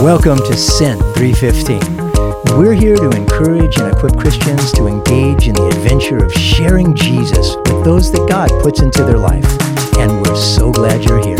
Welcome 0.00 0.38
to 0.38 0.56
Sin 0.56 0.98
315. 1.12 2.58
We're 2.58 2.72
here 2.72 2.96
to 2.96 3.10
encourage 3.10 3.76
and 3.76 3.92
equip 3.92 4.16
Christians 4.16 4.72
to 4.72 4.86
engage 4.86 5.46
in 5.46 5.54
the 5.54 5.66
adventure 5.66 6.24
of 6.24 6.32
sharing 6.32 6.94
Jesus 6.94 7.54
with 7.56 7.84
those 7.84 8.10
that 8.12 8.26
God 8.26 8.48
puts 8.62 8.80
into 8.80 9.04
their 9.04 9.18
life. 9.18 9.44
And 9.98 10.26
we're 10.26 10.36
so 10.36 10.72
glad 10.72 11.04
you're 11.04 11.22
here. 11.22 11.36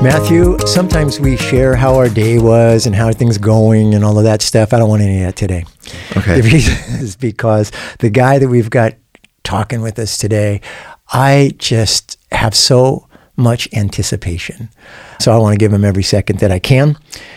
Matthew, 0.00 0.56
sometimes 0.68 1.18
we 1.18 1.36
share 1.36 1.74
how 1.74 1.96
our 1.96 2.08
day 2.08 2.38
was 2.38 2.86
and 2.86 2.94
how 2.94 3.10
things 3.10 3.38
going 3.38 3.94
and 3.94 4.04
all 4.04 4.18
of 4.18 4.22
that 4.22 4.40
stuff. 4.40 4.72
I 4.72 4.78
don't 4.78 4.88
want 4.88 5.02
any 5.02 5.18
of 5.18 5.26
that 5.26 5.34
today. 5.34 5.64
Okay. 6.16 6.40
The 6.40 6.48
reason 6.48 7.00
is 7.00 7.16
because 7.16 7.72
the 7.98 8.08
guy 8.08 8.38
that 8.38 8.48
we've 8.48 8.70
got 8.70 8.94
talking 9.42 9.82
with 9.82 9.98
us 9.98 10.16
today, 10.16 10.60
I 11.12 11.54
just 11.58 12.20
have 12.30 12.54
so 12.54 13.05
much 13.36 13.68
anticipation. 13.72 14.68
So 15.20 15.32
I 15.32 15.38
want 15.38 15.54
to 15.54 15.58
give 15.58 15.72
him 15.72 15.84
every 15.84 16.02
second 16.02 16.40
that 16.40 16.50
I 16.50 16.58
can. 16.58 16.96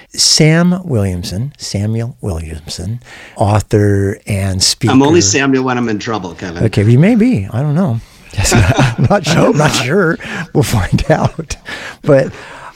Sam 0.09 0.81
Williamson, 0.87 1.53
Samuel 1.57 2.17
Williamson, 2.21 2.99
author 3.35 4.19
and 4.25 4.63
speaker. 4.63 4.93
I'm 4.93 5.03
only 5.03 5.21
Samuel 5.21 5.63
when 5.63 5.77
I'm 5.77 5.89
in 5.89 5.99
trouble, 5.99 6.33
Kevin. 6.35 6.63
Okay, 6.63 6.83
you 6.89 6.99
may 6.99 7.15
be. 7.15 7.47
I 7.51 7.61
don't 7.61 7.75
know. 7.75 7.99
I'm 8.37 9.07
not 9.09 9.25
sure. 9.25 9.47
I'm 9.47 9.57
not 9.57 9.71
sure. 9.71 10.17
We'll 10.53 10.63
find 10.63 11.09
out. 11.11 11.55
But 12.01 12.33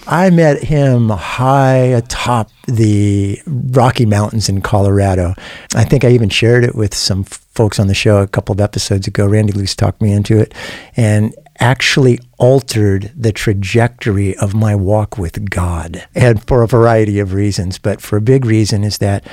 I 0.08 0.30
met 0.30 0.64
him 0.64 1.10
high 1.10 1.78
atop 1.78 2.52
the 2.68 3.42
Rocky 3.46 4.06
Mountains 4.06 4.50
in 4.50 4.62
Colorado. 4.62 5.34
I 5.76 5.86
think 5.86 6.04
I 6.04 6.10
even 6.10 6.30
shared 6.30 6.66
it 6.66 6.76
with 6.76 6.94
some 6.94 7.24
folks 7.24 7.80
on 7.80 7.88
the 7.88 7.94
show 7.94 8.18
a 8.18 8.28
couple 8.28 8.54
of 8.54 8.60
episodes 8.60 9.08
ago. 9.08 9.26
Randy 9.26 9.54
Luce 9.54 9.76
talked 9.76 10.02
me 10.02 10.12
into 10.12 10.38
it 10.38 10.54
and 10.98 11.34
actually 11.60 12.20
altered 12.38 13.12
the 13.16 13.32
trajectory 13.32 14.36
of 14.38 14.54
my 14.54 14.76
walk 14.76 15.18
with 15.18 15.50
God. 15.50 16.06
And 16.14 16.46
for 16.46 16.64
a 16.64 16.68
variety 16.68 17.20
of 17.20 17.34
reasons, 17.34 17.78
but 17.78 18.02
for 18.02 18.18
a 18.18 18.22
big 18.22 18.44
reason 18.44 18.84
is 18.84 18.98
that 18.98 19.26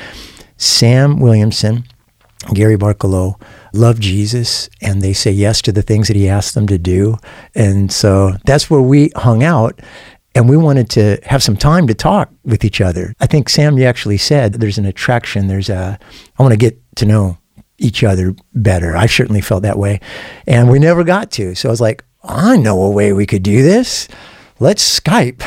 Sam 0.57 1.19
Williamson, 1.19 1.85
Gary 2.55 2.77
Barkalow 2.77 3.41
love 3.73 3.99
Jesus 3.99 4.69
and 4.81 5.03
they 5.03 5.13
say 5.13 5.31
yes 5.33 5.61
to 5.63 5.73
the 5.73 5.83
things 5.83 6.09
that 6.09 6.17
he 6.17 6.29
asked 6.29 6.55
them 6.55 6.67
to 6.69 6.79
do. 6.79 7.17
And 7.55 7.91
so 7.91 8.35
that's 8.45 8.71
where 8.71 8.81
we 8.81 9.11
hung 9.17 9.43
out 9.43 9.81
and 10.35 10.49
we 10.49 10.57
wanted 10.57 10.89
to 10.91 11.19
have 11.25 11.43
some 11.43 11.57
time 11.57 11.87
to 11.89 11.95
talk 11.95 12.31
with 12.45 12.65
each 12.65 12.81
other. 12.81 13.15
I 13.21 13.27
think 13.27 13.49
Sam, 13.49 13.79
you 13.79 13.85
actually 13.85 14.19
said 14.19 14.55
there's 14.55 14.79
an 14.79 14.87
attraction. 14.87 15.49
There's 15.49 15.69
a, 15.69 15.99
I 16.39 16.43
want 16.43 16.53
to 16.53 16.59
get 16.59 16.79
to 16.97 17.07
know 17.07 17.39
each 17.79 18.05
other 18.05 18.35
better. 18.55 18.97
I 18.97 19.07
certainly 19.07 19.41
felt 19.41 19.63
that 19.63 19.79
way. 19.79 20.01
And 20.47 20.71
we 20.71 20.79
never 20.79 21.03
got 21.03 21.31
to. 21.33 21.55
So 21.55 21.69
I 21.69 21.73
was 21.73 21.81
like, 21.81 22.05
I 22.23 22.57
know 22.57 22.83
a 22.83 22.91
way 22.91 23.13
we 23.13 23.27
could 23.27 23.43
do 23.43 23.63
this. 23.63 24.07
Let's 24.61 25.01
Skype. 25.01 25.41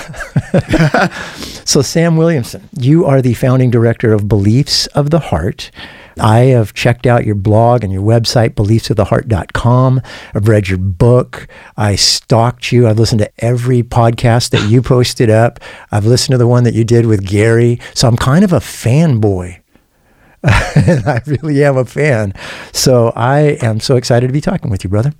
so, 1.67 1.83
Sam 1.83 2.17
Williamson, 2.17 2.67
you 2.79 3.05
are 3.05 3.21
the 3.21 3.35
founding 3.35 3.69
director 3.69 4.11
of 4.11 4.27
Beliefs 4.27 4.87
of 4.87 5.11
the 5.11 5.19
Heart. 5.19 5.69
I 6.19 6.39
have 6.45 6.73
checked 6.73 7.05
out 7.05 7.25
your 7.25 7.35
blog 7.35 7.83
and 7.83 7.91
your 7.91 8.03
website, 8.03 8.51
beliefsoftheheart.com. 8.51 10.01
I've 10.33 10.47
read 10.47 10.69
your 10.69 10.77
book. 10.77 11.47
I 11.77 11.95
stalked 11.95 12.71
you. 12.71 12.87
I've 12.87 12.99
listened 12.99 13.19
to 13.19 13.31
every 13.39 13.83
podcast 13.83 14.51
that 14.51 14.69
you 14.69 14.81
posted 14.81 15.29
up. 15.29 15.59
I've 15.91 16.05
listened 16.05 16.33
to 16.33 16.37
the 16.37 16.47
one 16.47 16.63
that 16.63 16.73
you 16.73 16.83
did 16.83 17.05
with 17.05 17.25
Gary. 17.25 17.79
So 17.93 18.07
I'm 18.07 18.17
kind 18.17 18.43
of 18.43 18.53
a 18.53 18.59
fanboy. 18.59 19.59
and 20.43 21.05
I 21.07 21.21
really 21.25 21.63
am 21.63 21.77
a 21.77 21.85
fan. 21.85 22.33
So 22.73 23.13
I 23.15 23.57
am 23.61 23.79
so 23.79 23.95
excited 23.95 24.27
to 24.27 24.33
be 24.33 24.41
talking 24.41 24.69
with 24.69 24.83
you, 24.83 24.89
brother. 24.89 25.13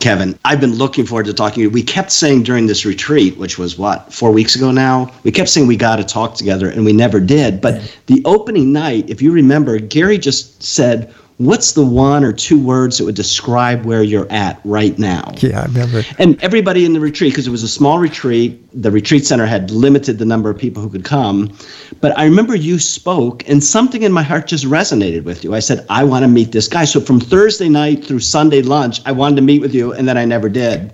Kevin, 0.00 0.38
I've 0.44 0.60
been 0.60 0.74
looking 0.74 1.04
forward 1.04 1.26
to 1.26 1.34
talking 1.34 1.56
to 1.56 1.60
you. 1.62 1.70
We 1.70 1.82
kept 1.82 2.10
saying 2.10 2.44
during 2.44 2.66
this 2.66 2.84
retreat, 2.84 3.36
which 3.36 3.58
was 3.58 3.78
what, 3.78 4.12
four 4.12 4.32
weeks 4.32 4.56
ago 4.56 4.70
now, 4.70 5.12
we 5.24 5.30
kept 5.30 5.50
saying 5.50 5.66
we 5.66 5.76
got 5.76 5.96
to 5.96 6.04
talk 6.04 6.34
together, 6.34 6.70
and 6.70 6.84
we 6.84 6.92
never 6.92 7.20
did. 7.20 7.60
But 7.60 7.96
the 8.06 8.22
opening 8.24 8.72
night, 8.72 9.10
if 9.10 9.20
you 9.20 9.30
remember, 9.30 9.78
Gary 9.78 10.16
just 10.18 10.62
said, 10.62 11.14
What's 11.40 11.72
the 11.72 11.86
one 11.86 12.22
or 12.22 12.34
two 12.34 12.62
words 12.62 12.98
that 12.98 13.06
would 13.06 13.14
describe 13.14 13.86
where 13.86 14.02
you're 14.02 14.30
at 14.30 14.60
right 14.62 14.98
now? 14.98 15.32
Yeah, 15.38 15.62
I 15.62 15.64
remember. 15.64 16.02
And 16.18 16.38
everybody 16.42 16.84
in 16.84 16.92
the 16.92 17.00
retreat, 17.00 17.32
because 17.32 17.46
it 17.46 17.50
was 17.50 17.62
a 17.62 17.68
small 17.68 17.98
retreat, 17.98 18.62
the 18.78 18.90
retreat 18.90 19.24
center 19.24 19.46
had 19.46 19.70
limited 19.70 20.18
the 20.18 20.26
number 20.26 20.50
of 20.50 20.58
people 20.58 20.82
who 20.82 20.90
could 20.90 21.06
come. 21.06 21.56
But 22.02 22.12
I 22.18 22.26
remember 22.26 22.54
you 22.54 22.78
spoke, 22.78 23.48
and 23.48 23.64
something 23.64 24.02
in 24.02 24.12
my 24.12 24.22
heart 24.22 24.48
just 24.48 24.66
resonated 24.66 25.24
with 25.24 25.42
you. 25.42 25.54
I 25.54 25.60
said, 25.60 25.86
I 25.88 26.04
want 26.04 26.24
to 26.24 26.28
meet 26.28 26.52
this 26.52 26.68
guy. 26.68 26.84
So 26.84 27.00
from 27.00 27.18
Thursday 27.18 27.70
night 27.70 28.04
through 28.04 28.20
Sunday 28.20 28.60
lunch, 28.60 29.00
I 29.06 29.12
wanted 29.12 29.36
to 29.36 29.42
meet 29.42 29.62
with 29.62 29.74
you, 29.74 29.94
and 29.94 30.06
then 30.06 30.18
I 30.18 30.26
never 30.26 30.50
did. 30.50 30.92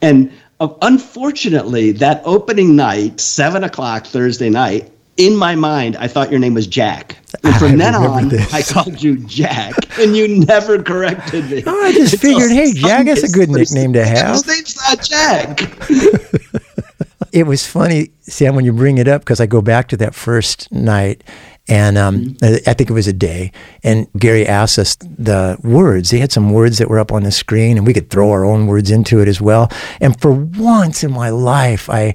And 0.00 0.30
uh, 0.60 0.68
unfortunately, 0.82 1.90
that 1.90 2.22
opening 2.24 2.76
night, 2.76 3.18
seven 3.18 3.64
o'clock 3.64 4.06
Thursday 4.06 4.50
night, 4.50 4.92
in 5.16 5.34
my 5.34 5.56
mind, 5.56 5.96
I 5.96 6.06
thought 6.06 6.30
your 6.30 6.38
name 6.38 6.54
was 6.54 6.68
Jack. 6.68 7.16
And 7.44 7.54
from 7.56 7.78
then 7.78 7.94
on, 7.94 8.28
this. 8.28 8.52
I 8.52 8.62
called 8.62 9.02
you 9.02 9.18
Jack, 9.26 9.74
and 9.98 10.16
you 10.16 10.28
never 10.28 10.82
corrected 10.82 11.50
me. 11.50 11.62
Oh, 11.66 11.84
I 11.84 11.92
just 11.92 12.18
figured, 12.20 12.50
hey, 12.50 12.72
Jack, 12.72 13.06
that's 13.06 13.22
a 13.22 13.28
good 13.28 13.48
nickname 13.48 13.92
to 13.94 14.04
have. 14.04 14.34
His 14.34 14.46
name's 14.46 14.76
not 14.76 15.02
Jack. 15.02 15.60
it 17.32 17.44
was 17.44 17.66
funny, 17.66 18.10
Sam, 18.22 18.54
when 18.54 18.64
you 18.64 18.72
bring 18.72 18.98
it 18.98 19.08
up, 19.08 19.22
because 19.22 19.40
I 19.40 19.46
go 19.46 19.60
back 19.60 19.88
to 19.88 19.96
that 19.98 20.14
first 20.14 20.70
night, 20.72 21.24
and 21.68 21.98
um, 21.98 22.20
mm-hmm. 22.24 22.68
I 22.68 22.72
think 22.72 22.88
it 22.88 22.94
was 22.94 23.06
a 23.06 23.12
day. 23.12 23.52
And 23.84 24.10
Gary 24.14 24.46
asked 24.46 24.78
us 24.78 24.96
the 24.96 25.58
words. 25.62 26.10
They 26.10 26.18
had 26.18 26.32
some 26.32 26.50
words 26.50 26.78
that 26.78 26.88
were 26.88 26.98
up 26.98 27.12
on 27.12 27.24
the 27.24 27.30
screen, 27.30 27.76
and 27.76 27.86
we 27.86 27.92
could 27.92 28.10
throw 28.10 28.30
our 28.30 28.44
own 28.44 28.66
words 28.66 28.90
into 28.90 29.20
it 29.20 29.28
as 29.28 29.40
well. 29.40 29.70
And 30.00 30.18
for 30.20 30.32
once 30.32 31.04
in 31.04 31.12
my 31.12 31.28
life, 31.28 31.90
I 31.90 32.14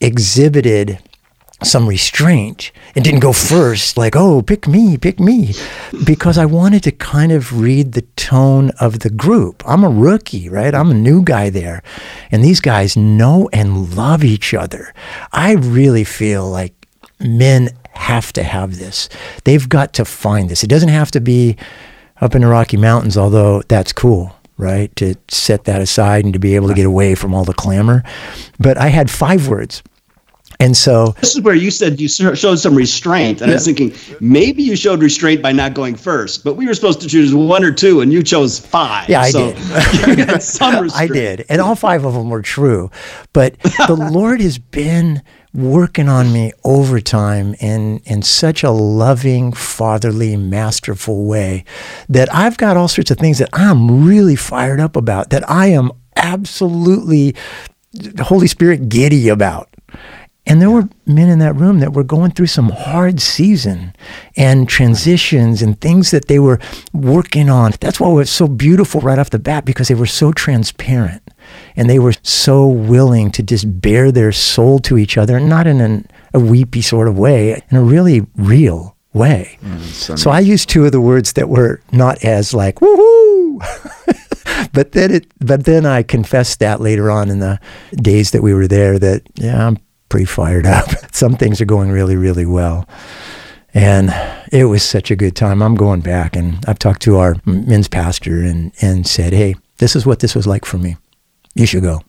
exhibited 0.00 0.98
some 1.62 1.88
restraint 1.88 2.70
and 2.94 3.04
didn't 3.04 3.20
go 3.20 3.32
first, 3.32 3.96
like, 3.96 4.14
oh, 4.14 4.42
pick 4.42 4.68
me, 4.68 4.96
pick 4.96 5.18
me, 5.18 5.54
because 6.04 6.38
I 6.38 6.44
wanted 6.44 6.82
to 6.84 6.92
kind 6.92 7.32
of 7.32 7.60
read 7.60 7.92
the 7.92 8.02
tone 8.16 8.70
of 8.80 9.00
the 9.00 9.10
group. 9.10 9.62
I'm 9.66 9.82
a 9.82 9.88
rookie, 9.88 10.48
right? 10.48 10.74
I'm 10.74 10.90
a 10.90 10.94
new 10.94 11.22
guy 11.22 11.50
there. 11.50 11.82
And 12.30 12.44
these 12.44 12.60
guys 12.60 12.96
know 12.96 13.48
and 13.52 13.96
love 13.96 14.22
each 14.22 14.54
other. 14.54 14.94
I 15.32 15.52
really 15.54 16.04
feel 16.04 16.48
like 16.48 16.74
men 17.18 17.70
have 17.92 18.32
to 18.34 18.44
have 18.44 18.78
this. 18.78 19.08
They've 19.44 19.68
got 19.68 19.92
to 19.94 20.04
find 20.04 20.48
this. 20.48 20.62
It 20.62 20.70
doesn't 20.70 20.88
have 20.88 21.10
to 21.12 21.20
be 21.20 21.56
up 22.20 22.34
in 22.34 22.42
the 22.42 22.48
Rocky 22.48 22.76
Mountains, 22.76 23.16
although 23.16 23.62
that's 23.62 23.92
cool 23.92 24.34
right? 24.58 24.94
To 24.96 25.14
set 25.28 25.64
that 25.64 25.80
aside 25.80 26.24
and 26.24 26.34
to 26.34 26.40
be 26.40 26.56
able 26.56 26.66
to 26.68 26.74
get 26.74 26.84
away 26.84 27.14
from 27.14 27.32
all 27.32 27.44
the 27.44 27.54
clamor. 27.54 28.02
But 28.58 28.76
I 28.76 28.88
had 28.88 29.08
five 29.08 29.48
words 29.48 29.82
and 30.60 30.76
so 30.76 31.14
this 31.20 31.36
is 31.36 31.42
where 31.42 31.54
you 31.54 31.70
said 31.70 32.00
you 32.00 32.08
showed 32.08 32.56
some 32.56 32.74
restraint, 32.74 33.40
and 33.40 33.48
yeah. 33.48 33.54
I 33.54 33.56
was 33.56 33.64
thinking 33.64 33.94
maybe 34.20 34.62
you 34.62 34.74
showed 34.74 35.00
restraint 35.00 35.40
by 35.40 35.52
not 35.52 35.74
going 35.74 35.94
first, 35.94 36.42
but 36.42 36.54
we 36.54 36.66
were 36.66 36.74
supposed 36.74 37.00
to 37.02 37.08
choose 37.08 37.32
one 37.32 37.62
or 37.62 37.70
two, 37.70 38.00
and 38.00 38.12
you 38.12 38.24
chose 38.24 38.58
five. 38.58 39.08
Yeah, 39.08 39.20
I 39.20 39.30
so 39.30 39.52
did. 39.52 40.42
some 40.42 40.78
restraint. 40.82 41.10
I 41.10 41.14
did, 41.14 41.46
and 41.48 41.60
all 41.60 41.76
five 41.76 42.04
of 42.04 42.14
them 42.14 42.28
were 42.28 42.42
true. 42.42 42.90
But 43.32 43.58
the 43.86 43.94
Lord 44.12 44.40
has 44.40 44.58
been 44.58 45.22
working 45.54 46.08
on 46.08 46.32
me 46.32 46.52
over 46.64 47.00
time 47.00 47.54
in 47.60 47.98
in 48.04 48.22
such 48.22 48.64
a 48.64 48.70
loving, 48.72 49.52
fatherly, 49.52 50.36
masterful 50.36 51.24
way 51.24 51.64
that 52.08 52.34
I've 52.34 52.56
got 52.56 52.76
all 52.76 52.88
sorts 52.88 53.12
of 53.12 53.18
things 53.18 53.38
that 53.38 53.50
I'm 53.52 54.04
really 54.04 54.36
fired 54.36 54.80
up 54.80 54.96
about. 54.96 55.30
That 55.30 55.48
I 55.48 55.68
am 55.68 55.92
absolutely 56.16 57.36
Holy 58.18 58.48
Spirit 58.48 58.88
giddy 58.88 59.28
about. 59.28 59.68
And 60.48 60.62
there 60.62 60.70
were 60.70 60.88
men 61.04 61.28
in 61.28 61.40
that 61.40 61.54
room 61.56 61.80
that 61.80 61.92
were 61.92 62.02
going 62.02 62.30
through 62.30 62.46
some 62.46 62.70
hard 62.70 63.20
season 63.20 63.94
and 64.34 64.66
transitions 64.66 65.60
and 65.60 65.78
things 65.78 66.10
that 66.10 66.26
they 66.26 66.38
were 66.38 66.58
working 66.94 67.50
on. 67.50 67.72
That's 67.80 68.00
why 68.00 68.08
it 68.08 68.14
was 68.14 68.30
so 68.30 68.48
beautiful 68.48 69.02
right 69.02 69.18
off 69.18 69.28
the 69.28 69.38
bat 69.38 69.66
because 69.66 69.88
they 69.88 69.94
were 69.94 70.06
so 70.06 70.32
transparent 70.32 71.22
and 71.76 71.88
they 71.88 71.98
were 71.98 72.14
so 72.22 72.66
willing 72.66 73.30
to 73.32 73.42
just 73.42 73.80
bare 73.82 74.10
their 74.10 74.32
soul 74.32 74.78
to 74.80 74.96
each 74.96 75.18
other, 75.18 75.38
not 75.38 75.66
in 75.66 75.82
an, 75.82 76.08
a 76.32 76.40
weepy 76.40 76.80
sort 76.80 77.08
of 77.08 77.18
way, 77.18 77.62
in 77.70 77.76
a 77.76 77.82
really 77.82 78.26
real 78.36 78.96
way. 79.12 79.58
Mm, 79.62 80.18
so 80.18 80.30
I 80.30 80.40
used 80.40 80.70
two 80.70 80.86
of 80.86 80.92
the 80.92 81.00
words 81.00 81.34
that 81.34 81.50
were 81.50 81.82
not 81.92 82.24
as 82.24 82.54
like 82.54 82.76
woohoo. 82.76 83.58
but 84.72 84.92
then 84.92 85.10
it 85.10 85.26
but 85.40 85.64
then 85.64 85.84
I 85.84 86.02
confessed 86.02 86.60
that 86.60 86.80
later 86.80 87.10
on 87.10 87.28
in 87.28 87.38
the 87.38 87.60
days 87.94 88.30
that 88.30 88.42
we 88.42 88.54
were 88.54 88.68
there 88.68 88.98
that 88.98 89.22
yeah, 89.34 89.66
I'm 89.66 89.78
pretty 90.08 90.26
fired 90.26 90.66
up. 90.66 90.88
Some 91.12 91.34
things 91.34 91.60
are 91.60 91.66
going 91.66 91.90
really, 91.90 92.16
really 92.16 92.46
well. 92.46 92.88
And 93.74 94.10
it 94.50 94.64
was 94.64 94.82
such 94.82 95.10
a 95.10 95.16
good 95.16 95.36
time. 95.36 95.62
I'm 95.62 95.74
going 95.74 96.00
back 96.00 96.34
and 96.34 96.64
I've 96.66 96.78
talked 96.78 97.02
to 97.02 97.18
our 97.18 97.36
men's 97.44 97.88
pastor 97.88 98.42
and, 98.42 98.72
and 98.80 99.06
said, 99.06 99.32
hey, 99.32 99.56
this 99.76 99.94
is 99.94 100.06
what 100.06 100.20
this 100.20 100.34
was 100.34 100.46
like 100.46 100.64
for 100.64 100.78
me. 100.78 100.96
You 101.54 101.66
should 101.66 101.82
go. 101.82 102.02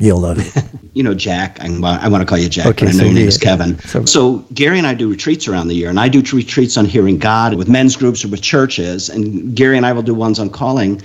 You'll 0.00 0.20
love 0.20 0.38
it. 0.38 0.64
you 0.92 1.02
know, 1.02 1.14
Jack, 1.14 1.58
I, 1.60 1.66
I 1.66 2.08
want 2.08 2.22
to 2.22 2.26
call 2.26 2.38
you 2.38 2.48
Jack, 2.48 2.66
okay, 2.66 2.86
but 2.86 2.88
I 2.88 2.92
know 2.92 2.98
so 2.98 3.04
your 3.04 3.14
name 3.14 3.28
is 3.28 3.38
Kevin. 3.38 3.78
So, 3.80 4.04
so, 4.04 4.38
Gary 4.54 4.78
and 4.78 4.86
I 4.86 4.94
do 4.94 5.10
retreats 5.10 5.48
around 5.48 5.68
the 5.68 5.74
year, 5.74 5.90
and 5.90 5.98
I 5.98 6.08
do 6.08 6.20
retreats 6.20 6.76
on 6.76 6.84
hearing 6.84 7.18
God 7.18 7.54
with 7.54 7.68
men's 7.68 7.96
groups 7.96 8.24
or 8.24 8.28
with 8.28 8.40
churches, 8.40 9.08
and 9.08 9.56
Gary 9.56 9.76
and 9.76 9.84
I 9.84 9.92
will 9.92 10.02
do 10.02 10.14
ones 10.14 10.38
on 10.38 10.50
calling. 10.50 11.02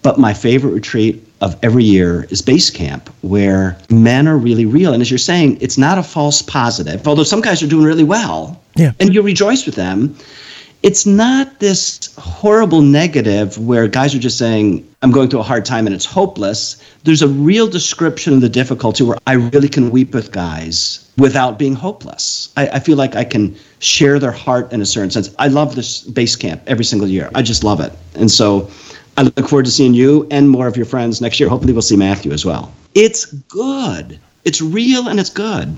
But 0.00 0.18
my 0.18 0.32
favorite 0.32 0.72
retreat 0.72 1.22
of 1.42 1.58
every 1.62 1.84
year 1.84 2.24
is 2.30 2.40
base 2.40 2.70
camp, 2.70 3.10
where 3.20 3.76
men 3.90 4.28
are 4.28 4.38
really 4.38 4.64
real. 4.64 4.92
And 4.92 5.02
as 5.02 5.10
you're 5.10 5.18
saying, 5.18 5.58
it's 5.60 5.76
not 5.76 5.98
a 5.98 6.02
false 6.02 6.40
positive, 6.40 7.06
although 7.06 7.24
some 7.24 7.40
guys 7.40 7.62
are 7.62 7.66
doing 7.66 7.84
really 7.84 8.04
well. 8.04 8.62
Yeah. 8.76 8.92
And 9.00 9.12
you 9.12 9.20
rejoice 9.22 9.66
with 9.66 9.74
them. 9.74 10.16
It's 10.82 11.06
not 11.06 11.60
this 11.60 12.12
horrible 12.16 12.80
negative 12.80 13.56
where 13.58 13.86
guys 13.86 14.14
are 14.14 14.18
just 14.18 14.36
saying, 14.36 14.88
I'm 15.02 15.12
going 15.12 15.28
through 15.28 15.40
a 15.40 15.44
hard 15.44 15.64
time 15.64 15.86
and 15.86 15.94
it's 15.94 16.04
hopeless. 16.04 16.82
There's 17.04 17.22
a 17.22 17.28
real 17.28 17.68
description 17.68 18.34
of 18.34 18.40
the 18.40 18.48
difficulty 18.48 19.04
where 19.04 19.18
I 19.26 19.34
really 19.34 19.68
can 19.68 19.90
weep 19.90 20.12
with 20.12 20.32
guys 20.32 21.08
without 21.18 21.58
being 21.58 21.74
hopeless. 21.74 22.52
I, 22.56 22.68
I 22.68 22.78
feel 22.80 22.96
like 22.96 23.14
I 23.14 23.22
can 23.22 23.54
share 23.78 24.18
their 24.18 24.32
heart 24.32 24.72
in 24.72 24.80
a 24.80 24.86
certain 24.86 25.10
sense. 25.10 25.32
I 25.38 25.48
love 25.48 25.76
this 25.76 26.02
base 26.02 26.34
camp 26.34 26.62
every 26.66 26.84
single 26.84 27.06
year. 27.06 27.30
I 27.34 27.42
just 27.42 27.62
love 27.62 27.80
it. 27.80 27.92
And 28.14 28.30
so 28.30 28.68
I 29.16 29.22
look 29.22 29.48
forward 29.48 29.66
to 29.66 29.70
seeing 29.70 29.94
you 29.94 30.26
and 30.30 30.48
more 30.48 30.66
of 30.66 30.76
your 30.76 30.86
friends 30.86 31.20
next 31.20 31.38
year. 31.38 31.48
Hopefully, 31.48 31.72
we'll 31.72 31.82
see 31.82 31.96
Matthew 31.96 32.32
as 32.32 32.44
well. 32.44 32.72
It's 32.94 33.26
good. 33.26 34.18
It's 34.44 34.60
real 34.60 35.08
and 35.08 35.20
it's 35.20 35.30
good. 35.30 35.76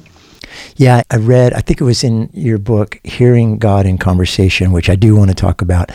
Yeah, 0.77 1.03
I 1.11 1.17
read, 1.17 1.53
I 1.53 1.61
think 1.61 1.81
it 1.81 1.85
was 1.85 2.05
in 2.05 2.31
your 2.33 2.59
book, 2.59 3.01
Hearing 3.05 3.59
God 3.59 3.87
in 3.87 3.99
Conversation, 3.99 4.73
which 4.73 4.89
I 4.89 4.97
do 4.97 5.17
want 5.17 5.31
to 5.31 5.35
talk 5.35 5.63
about. 5.63 5.91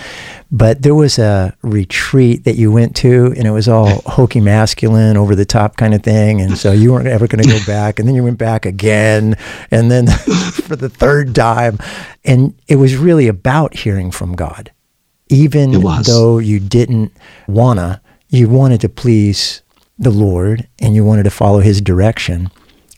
But 0.52 0.82
there 0.82 0.96
was 0.96 1.20
a 1.20 1.56
retreat 1.62 2.44
that 2.46 2.56
you 2.56 2.72
went 2.72 2.96
to, 2.98 3.34
and 3.38 3.46
it 3.46 3.52
was 3.52 3.68
all 3.68 4.02
hokey 4.06 4.42
masculine, 4.42 5.18
over 5.18 5.36
the 5.36 5.46
top 5.46 5.78
kind 5.78 5.94
of 5.94 6.04
thing. 6.04 6.42
And 6.42 6.58
so 6.58 6.72
you 6.72 6.92
weren't 6.92 7.08
ever 7.08 7.28
going 7.28 7.44
to 7.44 7.50
go 7.50 7.60
back. 7.68 8.00
And 8.00 8.08
then 8.08 8.16
you 8.16 8.24
went 8.24 8.38
back 8.38 8.66
again, 8.66 9.38
and 9.72 9.92
then 9.92 10.08
for 10.52 10.76
the 10.76 10.90
third 10.90 11.36
time. 11.36 11.78
And 12.26 12.56
it 12.68 12.78
was 12.78 12.96
really 12.96 13.28
about 13.28 13.76
hearing 13.76 14.12
from 14.12 14.36
God. 14.36 14.72
Even 15.30 15.72
though 16.04 16.40
you 16.40 16.60
didn't 16.60 17.12
wanna, 17.48 18.02
you 18.30 18.50
wanted 18.50 18.82
to 18.82 18.90
please 18.90 19.62
the 19.98 20.10
Lord 20.10 20.68
and 20.80 20.96
you 20.96 21.06
wanted 21.06 21.24
to 21.24 21.30
follow 21.30 21.60
his 21.60 21.82
direction. 21.82 22.50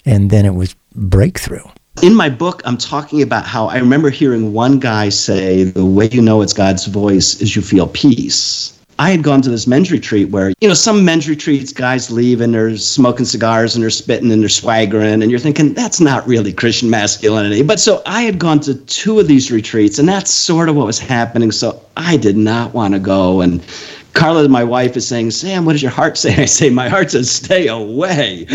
And 0.05 0.29
then 0.29 0.45
it 0.45 0.55
was 0.55 0.75
breakthrough. 0.95 1.63
In 2.01 2.15
my 2.15 2.29
book, 2.29 2.61
I'm 2.65 2.77
talking 2.77 3.21
about 3.21 3.45
how 3.45 3.67
I 3.67 3.77
remember 3.77 4.09
hearing 4.09 4.53
one 4.53 4.79
guy 4.79 5.09
say, 5.09 5.65
The 5.65 5.85
way 5.85 6.09
you 6.09 6.21
know 6.21 6.41
it's 6.41 6.53
God's 6.53 6.85
voice 6.87 7.41
is 7.41 7.55
you 7.55 7.61
feel 7.61 7.87
peace. 7.87 8.79
I 9.01 9.09
had 9.09 9.23
gone 9.23 9.41
to 9.41 9.49
this 9.49 9.65
men's 9.65 9.91
retreat 9.91 10.29
where, 10.29 10.53
you 10.61 10.67
know, 10.67 10.75
some 10.75 11.03
men's 11.03 11.27
retreats, 11.27 11.73
guys 11.73 12.11
leave 12.11 12.39
and 12.39 12.53
they're 12.53 12.77
smoking 12.77 13.25
cigars 13.25 13.73
and 13.73 13.81
they're 13.81 13.89
spitting 13.89 14.31
and 14.31 14.43
they're 14.43 14.47
swaggering, 14.47 15.23
and 15.23 15.31
you're 15.31 15.39
thinking, 15.39 15.73
that's 15.73 15.99
not 15.99 16.27
really 16.27 16.53
Christian 16.53 16.87
masculinity. 16.87 17.63
But 17.63 17.79
so 17.79 18.03
I 18.05 18.21
had 18.21 18.37
gone 18.37 18.59
to 18.59 18.75
two 18.75 19.19
of 19.19 19.27
these 19.27 19.51
retreats, 19.51 19.97
and 19.97 20.07
that's 20.07 20.29
sort 20.29 20.69
of 20.69 20.75
what 20.75 20.85
was 20.85 20.99
happening. 20.99 21.51
So 21.51 21.83
I 21.97 22.15
did 22.15 22.37
not 22.37 22.75
want 22.75 22.93
to 22.93 22.99
go. 22.99 23.41
And 23.41 23.65
Carla, 24.13 24.47
my 24.47 24.63
wife, 24.63 24.95
is 24.95 25.07
saying, 25.07 25.31
Sam, 25.31 25.65
what 25.65 25.71
does 25.71 25.81
your 25.81 25.89
heart 25.89 26.15
say? 26.15 26.35
I 26.43 26.45
say, 26.45 26.69
my 26.69 26.87
heart 26.87 27.09
says, 27.09 27.31
stay 27.31 27.69
away. 27.69 28.45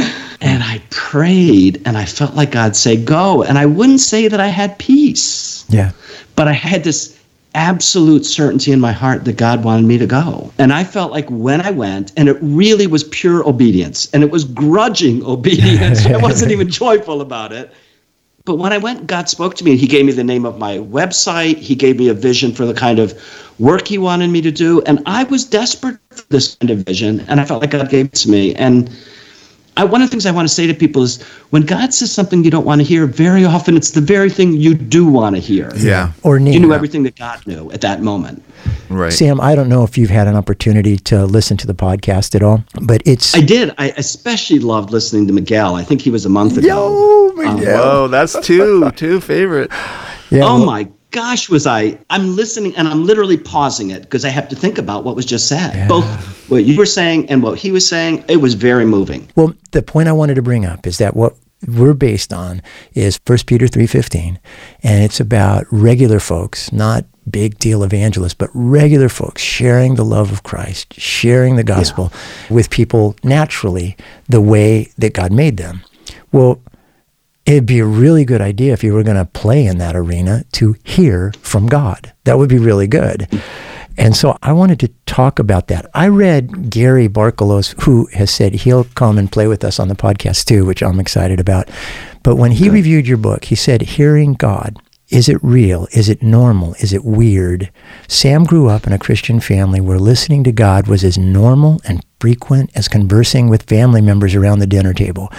And 0.40 0.62
I 0.62 0.80
prayed 0.90 1.82
and 1.84 1.98
I 1.98 2.04
felt 2.04 2.36
like 2.36 2.52
God 2.52 2.76
say, 2.76 2.96
go. 2.96 3.42
And 3.42 3.58
I 3.58 3.66
wouldn't 3.66 3.98
say 3.98 4.28
that 4.28 4.38
I 4.38 4.46
had 4.46 4.78
peace. 4.78 5.64
Yeah. 5.68 5.90
But 6.36 6.46
I 6.46 6.52
had 6.52 6.84
this 6.84 7.15
absolute 7.56 8.26
certainty 8.26 8.70
in 8.70 8.78
my 8.78 8.92
heart 8.92 9.24
that 9.24 9.36
God 9.36 9.64
wanted 9.64 9.86
me 9.86 9.98
to 9.98 10.06
go. 10.06 10.52
And 10.58 10.72
I 10.72 10.84
felt 10.84 11.10
like 11.10 11.28
when 11.30 11.62
I 11.62 11.70
went, 11.70 12.12
and 12.16 12.28
it 12.28 12.36
really 12.40 12.86
was 12.86 13.02
pure 13.04 13.48
obedience, 13.48 14.08
and 14.12 14.22
it 14.22 14.30
was 14.30 14.44
grudging 14.44 15.24
obedience. 15.34 16.06
I 16.06 16.18
wasn't 16.18 16.52
even 16.52 16.68
joyful 16.68 17.20
about 17.20 17.52
it. 17.52 17.72
But 18.44 18.58
when 18.58 18.72
I 18.72 18.78
went, 18.78 19.08
God 19.08 19.28
spoke 19.28 19.56
to 19.56 19.64
me 19.64 19.72
and 19.72 19.80
He 19.80 19.88
gave 19.88 20.06
me 20.06 20.12
the 20.12 20.22
name 20.22 20.44
of 20.44 20.56
my 20.56 20.78
website. 20.78 21.56
He 21.56 21.74
gave 21.74 21.98
me 21.98 22.08
a 22.08 22.14
vision 22.14 22.52
for 22.52 22.64
the 22.64 22.74
kind 22.74 23.00
of 23.00 23.12
work 23.58 23.88
He 23.88 23.98
wanted 23.98 24.30
me 24.30 24.40
to 24.42 24.52
do. 24.52 24.82
And 24.82 25.02
I 25.04 25.24
was 25.24 25.44
desperate 25.44 25.98
for 26.10 26.22
this 26.28 26.54
kind 26.54 26.70
of 26.70 26.78
vision. 26.78 27.20
And 27.28 27.40
I 27.40 27.44
felt 27.44 27.60
like 27.60 27.72
God 27.72 27.90
gave 27.90 28.06
it 28.06 28.14
to 28.14 28.30
me. 28.30 28.54
And 28.54 28.88
I, 29.76 29.84
one 29.84 30.00
of 30.00 30.08
the 30.08 30.10
things 30.10 30.24
I 30.26 30.30
want 30.30 30.48
to 30.48 30.54
say 30.54 30.66
to 30.66 30.74
people 30.74 31.02
is 31.02 31.22
when 31.50 31.62
God 31.62 31.92
says 31.92 32.10
something 32.10 32.42
you 32.44 32.50
don't 32.50 32.64
want 32.64 32.80
to 32.80 32.84
hear, 32.84 33.06
very 33.06 33.44
often 33.44 33.76
it's 33.76 33.90
the 33.90 34.00
very 34.00 34.30
thing 34.30 34.54
you 34.54 34.74
do 34.74 35.06
want 35.06 35.36
to 35.36 35.40
hear. 35.40 35.70
Yeah. 35.76 36.12
Or 36.22 36.38
need. 36.38 36.54
You 36.54 36.60
knew 36.60 36.72
everything 36.72 37.02
that 37.02 37.16
God 37.16 37.46
knew 37.46 37.70
at 37.72 37.80
that 37.82 38.00
moment. 38.02 38.42
Right. 38.88 39.12
Sam, 39.12 39.40
I 39.40 39.54
don't 39.54 39.68
know 39.68 39.84
if 39.84 39.98
you've 39.98 40.10
had 40.10 40.28
an 40.28 40.36
opportunity 40.36 40.96
to 40.98 41.26
listen 41.26 41.56
to 41.58 41.66
the 41.66 41.74
podcast 41.74 42.34
at 42.34 42.42
all, 42.42 42.64
but 42.82 43.02
it's. 43.04 43.34
I 43.34 43.40
did. 43.40 43.74
I 43.78 43.90
especially 43.96 44.58
loved 44.60 44.90
listening 44.90 45.26
to 45.26 45.32
Miguel. 45.32 45.74
I 45.74 45.82
think 45.84 46.00
he 46.00 46.10
was 46.10 46.24
a 46.24 46.30
month 46.30 46.56
ago. 46.56 46.66
Yo, 47.36 47.42
Um, 47.46 47.56
Miguel. 47.56 47.82
Whoa, 47.82 48.08
that's 48.08 48.38
two, 48.40 48.90
two 48.92 49.20
favorite. 49.20 49.70
Yeah, 50.30 50.42
oh 50.44 50.56
well, 50.58 50.64
my 50.64 50.88
gosh, 51.16 51.48
was 51.48 51.66
I? 51.66 51.98
I'm 52.10 52.36
listening 52.36 52.76
and 52.76 52.86
I'm 52.86 53.06
literally 53.06 53.38
pausing 53.38 53.90
it 53.90 54.02
because 54.02 54.26
I 54.26 54.28
have 54.28 54.50
to 54.50 54.54
think 54.54 54.76
about 54.76 55.02
what 55.02 55.16
was 55.16 55.24
just 55.24 55.48
said. 55.48 55.88
Both 55.88 56.04
what 56.50 56.64
you 56.64 56.76
were 56.76 56.84
saying 56.84 57.30
and 57.30 57.42
what 57.42 57.58
he 57.58 57.72
was 57.72 57.88
saying. 57.88 58.22
It 58.28 58.36
was 58.36 58.52
very 58.52 58.84
moving. 58.84 59.26
Well, 59.34 59.54
the 59.70 59.82
point 59.82 60.10
I 60.10 60.12
wanted 60.12 60.34
to 60.34 60.42
bring 60.42 60.66
up 60.66 60.86
is 60.86 60.98
that 60.98 61.16
what 61.16 61.34
we're 61.66 61.94
based 61.94 62.34
on 62.34 62.60
is 62.92 63.18
1 63.26 63.38
Peter 63.46 63.66
3:15 63.66 64.38
and 64.82 65.04
it's 65.04 65.18
about 65.18 65.64
regular 65.70 66.20
folks, 66.20 66.70
not 66.70 67.06
big 67.30 67.58
deal 67.58 67.82
evangelists, 67.82 68.34
but 68.34 68.50
regular 68.52 69.08
folks 69.08 69.40
sharing 69.40 69.94
the 69.94 70.04
love 70.04 70.30
of 70.30 70.42
Christ, 70.42 70.92
sharing 71.00 71.56
the 71.56 71.64
gospel 71.64 72.12
with 72.50 72.68
people 72.68 73.16
naturally 73.24 73.96
the 74.28 74.42
way 74.42 74.92
that 74.98 75.14
God 75.14 75.32
made 75.32 75.56
them. 75.56 75.80
Well, 76.30 76.60
it'd 77.46 77.66
be 77.66 77.78
a 77.78 77.86
really 77.86 78.24
good 78.24 78.40
idea 78.40 78.72
if 78.72 78.82
you 78.82 78.92
were 78.92 79.04
going 79.04 79.16
to 79.16 79.24
play 79.24 79.64
in 79.64 79.78
that 79.78 79.96
arena 79.96 80.44
to 80.52 80.74
hear 80.84 81.32
from 81.40 81.68
God. 81.68 82.12
That 82.24 82.38
would 82.38 82.48
be 82.48 82.58
really 82.58 82.88
good. 82.88 83.28
And 83.96 84.14
so 84.14 84.36
I 84.42 84.52
wanted 84.52 84.78
to 84.80 84.88
talk 85.06 85.38
about 85.38 85.68
that. 85.68 85.88
I 85.94 86.08
read 86.08 86.70
Gary 86.70 87.08
Barkalow's, 87.08 87.74
who 87.84 88.06
has 88.12 88.30
said 88.30 88.52
he'll 88.52 88.84
come 88.84 89.16
and 89.16 89.32
play 89.32 89.46
with 89.46 89.64
us 89.64 89.80
on 89.80 89.88
the 89.88 89.94
podcast 89.94 90.44
too, 90.44 90.66
which 90.66 90.82
I'm 90.82 91.00
excited 91.00 91.40
about. 91.40 91.70
But 92.22 92.36
when 92.36 92.52
he 92.52 92.68
reviewed 92.68 93.06
your 93.06 93.16
book, 93.16 93.44
he 93.44 93.54
said, 93.54 93.80
Hearing 93.80 94.34
God, 94.34 94.76
is 95.08 95.28
it 95.28 95.38
real? 95.42 95.86
Is 95.92 96.08
it 96.08 96.22
normal? 96.22 96.74
Is 96.74 96.92
it 96.92 97.04
weird? 97.04 97.70
Sam 98.08 98.44
grew 98.44 98.68
up 98.68 98.86
in 98.86 98.92
a 98.92 98.98
Christian 98.98 99.38
family 99.40 99.80
where 99.80 100.00
listening 100.00 100.42
to 100.44 100.52
God 100.52 100.88
was 100.88 101.04
as 101.04 101.16
normal 101.16 101.80
and 101.86 102.04
frequent 102.20 102.70
as 102.74 102.88
conversing 102.88 103.48
with 103.48 103.62
family 103.62 104.00
members 104.00 104.34
around 104.34 104.58
the 104.58 104.66
dinner 104.66 104.92
table. 104.92 105.30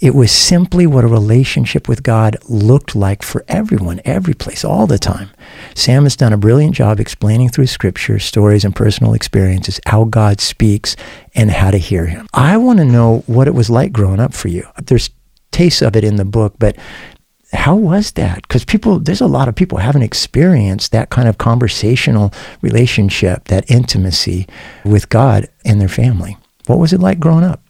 It 0.00 0.14
was 0.14 0.30
simply 0.30 0.86
what 0.86 1.02
a 1.02 1.08
relationship 1.08 1.88
with 1.88 2.04
God 2.04 2.36
looked 2.48 2.94
like 2.94 3.24
for 3.24 3.44
everyone, 3.48 4.00
every 4.04 4.34
place, 4.34 4.64
all 4.64 4.86
the 4.86 4.98
time. 4.98 5.30
Sam 5.74 6.04
has 6.04 6.14
done 6.14 6.32
a 6.32 6.36
brilliant 6.36 6.76
job 6.76 7.00
explaining 7.00 7.48
through 7.48 7.66
scripture, 7.66 8.20
stories, 8.20 8.64
and 8.64 8.76
personal 8.76 9.12
experiences 9.12 9.80
how 9.86 10.04
God 10.04 10.40
speaks 10.40 10.94
and 11.34 11.50
how 11.50 11.72
to 11.72 11.78
hear 11.78 12.06
him. 12.06 12.28
I 12.32 12.56
want 12.58 12.78
to 12.78 12.84
know 12.84 13.24
what 13.26 13.48
it 13.48 13.54
was 13.54 13.70
like 13.70 13.92
growing 13.92 14.20
up 14.20 14.34
for 14.34 14.46
you. 14.46 14.68
There's 14.80 15.10
tastes 15.50 15.82
of 15.82 15.96
it 15.96 16.04
in 16.04 16.14
the 16.14 16.24
book, 16.24 16.54
but 16.60 16.76
how 17.52 17.74
was 17.74 18.12
that? 18.12 18.42
Because 18.42 18.64
people, 18.64 19.00
there's 19.00 19.20
a 19.20 19.26
lot 19.26 19.48
of 19.48 19.56
people 19.56 19.78
haven't 19.78 20.02
experienced 20.02 20.92
that 20.92 21.10
kind 21.10 21.28
of 21.28 21.38
conversational 21.38 22.32
relationship, 22.60 23.44
that 23.44 23.68
intimacy 23.68 24.46
with 24.84 25.08
God 25.08 25.48
and 25.64 25.80
their 25.80 25.88
family. 25.88 26.36
What 26.66 26.78
was 26.78 26.92
it 26.92 27.00
like 27.00 27.18
growing 27.18 27.44
up? 27.44 27.62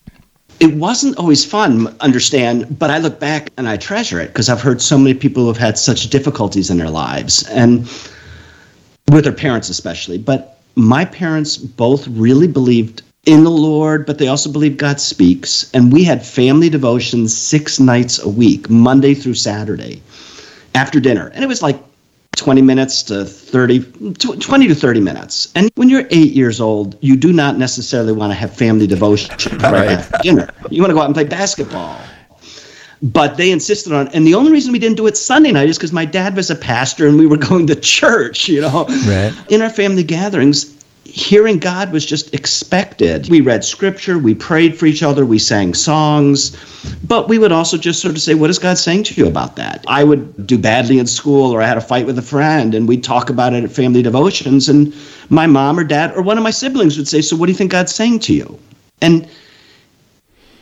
It 0.61 0.75
wasn't 0.75 1.17
always 1.19 1.45
fun, 1.45 1.95
understand, 2.01 2.79
but 2.79 2.91
I 2.91 2.99
look 2.99 3.21
back 3.21 3.51
and 3.57 3.69
I 3.69 3.77
treasure 3.77 4.21
it 4.21 4.29
because 4.29 4.49
I've 4.49 4.61
heard 4.61 4.83
so 4.83 4.99
many 4.99 5.15
people 5.15 5.43
who 5.45 5.49
have 5.49 5.57
had 5.57 5.79
such 5.79 6.11
difficulties 6.11 6.69
in 6.69 6.79
their 6.79 6.91
lives 6.91 7.47
and 7.49 7.89
with 9.11 9.25
their 9.25 9.33
parents, 9.33 9.69
especially. 9.69 10.19
But 10.19 10.59
my 10.75 11.05
parents 11.05 11.57
both 11.57 12.09
really 12.09 12.49
believed 12.49 13.03
in 13.25 13.45
the 13.45 13.51
Lord, 13.51 14.05
but 14.07 14.19
they 14.19 14.27
also 14.27 14.51
believed 14.51 14.79
God 14.79 15.01
speaks. 15.01 15.71
And 15.75 15.93
we 15.93 16.03
had 16.03 16.25
family 16.25 16.69
devotions 16.69 17.37
six 17.37 17.79
nights 17.79 18.19
a 18.19 18.29
week, 18.29 18.69
Monday 18.69 19.15
through 19.15 19.35
Saturday, 19.35 20.03
after 20.75 20.99
dinner. 20.99 21.29
And 21.35 21.45
it 21.45 21.49
was 21.49 21.63
like 21.63 21.79
20 22.39 22.63
minutes 22.63 23.03
to 23.05 23.25
30, 23.25 24.15
20 24.15 24.69
to 24.69 24.75
30 24.75 25.01
minutes. 25.01 25.53
And 25.55 25.71
when 25.75 25.89
you're 25.89 26.07
eight 26.11 26.33
years 26.33 26.61
old, 26.61 26.97
you 27.01 27.17
do 27.17 27.33
not 27.33 27.59
necessarily 27.59 28.13
want 28.13 28.31
to 28.31 28.35
have 28.35 28.55
family 28.55 28.87
devotion 28.87 29.35
right, 29.59 30.09
dinner. 30.23 30.49
You 30.71 30.81
want 30.81 30.91
to 30.91 30.95
go 30.95 31.01
out 31.01 31.07
and 31.07 31.15
play 31.15 31.25
basketball. 31.25 32.01
But 33.01 33.37
they 33.37 33.53
insisted 33.53 33.93
on. 33.93 34.09
And 34.09 34.27
the 34.27 34.35
only 34.35 34.51
reason 34.51 34.73
we 34.73 34.79
didn't 34.79 34.97
do 34.97 35.07
it 35.07 35.17
Sunday 35.17 35.53
night 35.53 35.69
is 35.69 35.79
because 35.79 35.93
my 35.93 36.05
dad 36.05 36.35
was 36.35 36.51
a 36.51 36.57
pastor 36.57 37.07
and 37.07 37.19
we 37.19 37.27
were 37.27 37.37
going 37.51 37.67
to 37.69 37.77
church, 37.77 38.49
you 38.49 38.61
know. 38.61 38.87
Right. 39.07 39.33
In 39.51 39.63
our 39.63 39.71
family 39.71 40.03
gatherings, 40.03 40.78
hearing 41.09 41.59
God 41.59 41.91
was 41.91 42.05
just 42.05 42.35
expected. 42.35 43.29
We 43.29 43.41
read 43.41 43.65
scripture, 43.65 44.19
we 44.19 44.35
prayed 44.35 44.77
for 44.77 44.87
each 44.87 45.03
other, 45.03 45.25
we 45.25 45.39
sang 45.39 45.73
songs, 45.73 46.57
but 47.05 47.29
we 47.29 47.39
would 47.39 47.51
also 47.51 47.79
just 47.79 48.01
sort 48.01 48.15
of 48.15 48.21
say, 48.21 48.35
What 48.35 48.51
is 48.51 48.59
God 48.59 48.79
saying 48.79 49.05
to 49.05 49.15
you 49.15 49.27
about 49.27 49.57
that? 49.57 49.85
I 49.89 50.05
would 50.05 50.47
do 50.47 50.59
badly 50.59 50.99
in 50.99 51.07
school 51.07 51.53
or 51.53 51.63
I 51.63 51.67
had 51.67 51.79
a 51.79 51.83
fight 51.83 52.07
with 52.07 52.19
a 52.19 52.23
friend, 52.23 52.75
and 52.75 52.87
we'd 52.87 53.03
talk 53.03 53.31
about 53.31 53.55
it 53.55 53.65
at 53.65 53.73
family 53.73 54.03
devotions. 54.03 54.69
And 54.69 54.95
my 55.31 55.47
mom 55.47 55.79
or 55.79 55.85
dad 55.85 56.15
or 56.15 56.23
one 56.23 56.37
of 56.37 56.45
my 56.45 56.51
siblings 56.51 56.97
would 56.99 57.09
say, 57.09 57.23
So 57.23 57.37
what 57.37 57.47
do 57.47 57.53
you 57.53 57.59
think 57.59 57.73
God's 57.73 57.95
saying 57.95 58.21
to 58.21 58.35
you? 58.35 58.59
And 59.01 59.29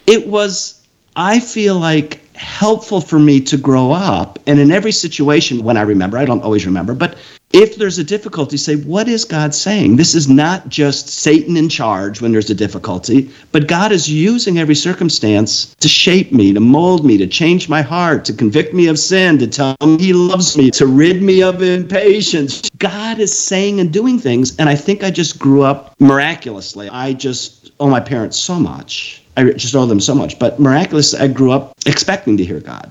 it 0.07 0.29
was, 0.29 0.81
I 1.17 1.41
feel 1.41 1.79
like, 1.79 2.21
helpful 2.37 3.01
for 3.01 3.19
me 3.19 3.41
to 3.41 3.57
grow 3.57 3.91
up. 3.91 4.39
And 4.47 4.61
in 4.61 4.71
every 4.71 4.93
situation, 4.93 5.65
when 5.65 5.77
I 5.77 5.83
remember, 5.83 6.19
I 6.19 6.25
don't 6.25 6.43
always 6.43 6.67
remember, 6.67 6.95
but 6.95 7.17
if 7.53 7.77
there's 7.77 7.99
a 7.99 8.05
difficulty, 8.05 8.57
say, 8.57 8.77
what 8.77 9.09
is 9.09 9.25
God 9.25 9.55
saying? 9.55 9.97
This 9.97 10.15
is 10.15 10.29
not 10.29 10.69
just 10.69 11.09
Satan 11.09 11.57
in 11.57 11.69
charge 11.69 12.21
when 12.21 12.33
there's 12.33 12.51
a 12.51 12.55
difficulty, 12.55 13.31
but 13.53 13.69
God 13.69 13.93
is 13.93 14.11
using 14.11 14.59
every 14.59 14.75
circumstance 14.75 15.75
to 15.77 15.89
shape 15.89 16.33
me, 16.33 16.53
to 16.53 16.61
mold 16.61 17.07
me, 17.07 17.17
to 17.19 17.27
change 17.27 17.69
my 17.69 17.83
heart, 17.83 18.25
to 18.27 18.33
convict 18.33 18.75
me 18.75 18.89
of 18.89 18.99
sin, 18.99 19.39
to 19.39 19.47
tell 19.47 19.77
me 19.81 19.97
he 19.99 20.13
loves 20.13 20.57
me, 20.57 20.71
to 20.73 20.87
rid 20.87 21.23
me 21.23 21.43
of 21.43 21.63
impatience. 21.63 22.69
God 22.79 23.21
is 23.21 23.37
saying 23.37 23.81
and 23.81 23.93
doing 23.93 24.19
things. 24.19 24.57
And 24.59 24.69
I 24.69 24.75
think 24.75 25.03
I 25.03 25.11
just 25.11 25.39
grew 25.39 25.63
up 25.63 25.95
miraculously. 26.01 26.89
I 26.91 27.13
just 27.15 27.71
owe 27.81 27.89
my 27.89 28.01
parents 28.01 28.37
so 28.39 28.57
much. 28.57 29.23
I 29.37 29.45
just 29.53 29.75
owe 29.75 29.87
them 29.87 30.01
so 30.01 30.15
much. 30.15 30.39
But 30.39 30.59
miraculously, 30.59 31.21
I 31.21 31.29
grew 31.29 31.53
up 31.53 31.75
expecting 31.87 32.37
to 32.39 32.45
hear 32.45 32.61
God. 32.61 32.91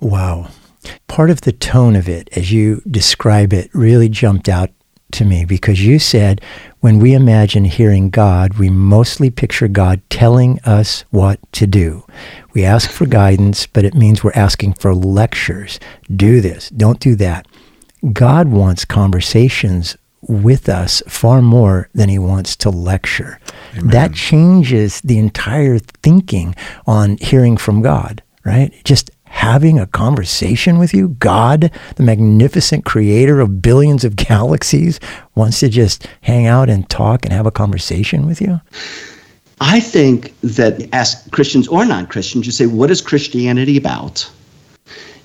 Wow. 0.00 0.48
Part 1.06 1.30
of 1.30 1.42
the 1.42 1.52
tone 1.52 1.96
of 1.96 2.08
it, 2.08 2.28
as 2.36 2.52
you 2.52 2.82
describe 2.90 3.52
it, 3.52 3.70
really 3.74 4.08
jumped 4.08 4.48
out 4.48 4.70
to 5.12 5.24
me 5.24 5.44
because 5.44 5.84
you 5.84 5.98
said 5.98 6.40
when 6.80 6.98
we 6.98 7.14
imagine 7.14 7.64
hearing 7.64 8.10
God, 8.10 8.54
we 8.54 8.70
mostly 8.70 9.30
picture 9.30 9.68
God 9.68 10.00
telling 10.10 10.58
us 10.60 11.04
what 11.10 11.38
to 11.52 11.66
do. 11.66 12.04
We 12.54 12.64
ask 12.64 12.90
for 12.90 13.06
guidance, 13.06 13.66
but 13.66 13.84
it 13.84 13.94
means 13.94 14.24
we're 14.24 14.32
asking 14.34 14.74
for 14.74 14.94
lectures. 14.94 15.78
Do 16.14 16.40
this, 16.40 16.70
don't 16.70 16.98
do 16.98 17.14
that. 17.16 17.46
God 18.12 18.48
wants 18.48 18.84
conversations 18.84 19.96
with 20.22 20.68
us 20.68 21.02
far 21.08 21.42
more 21.42 21.88
than 21.94 22.08
he 22.08 22.18
wants 22.18 22.56
to 22.56 22.70
lecture. 22.70 23.38
Amen. 23.76 23.90
That 23.90 24.14
changes 24.14 25.00
the 25.02 25.18
entire 25.18 25.78
thinking 25.78 26.54
on 26.86 27.16
hearing 27.18 27.56
from 27.56 27.82
God, 27.82 28.22
right? 28.44 28.72
Just 28.84 29.10
having 29.32 29.78
a 29.78 29.86
conversation 29.86 30.78
with 30.78 30.92
you. 30.92 31.08
God, 31.18 31.70
the 31.96 32.02
magnificent 32.02 32.84
creator 32.84 33.40
of 33.40 33.62
billions 33.62 34.04
of 34.04 34.14
galaxies, 34.28 35.00
wants 35.34 35.58
to 35.60 35.68
just 35.68 36.06
hang 36.20 36.46
out 36.46 36.68
and 36.68 36.88
talk 36.88 37.24
and 37.24 37.32
have 37.32 37.46
a 37.46 37.50
conversation 37.50 38.26
with 38.26 38.40
you? 38.40 38.60
I 39.60 39.80
think 39.80 40.38
that 40.42 40.86
as 40.92 41.26
Christians 41.32 41.66
or 41.66 41.84
non 41.86 42.06
Christians, 42.06 42.46
you 42.46 42.52
say, 42.52 42.66
What 42.66 42.90
is 42.90 43.00
Christianity 43.00 43.76
about? 43.76 44.30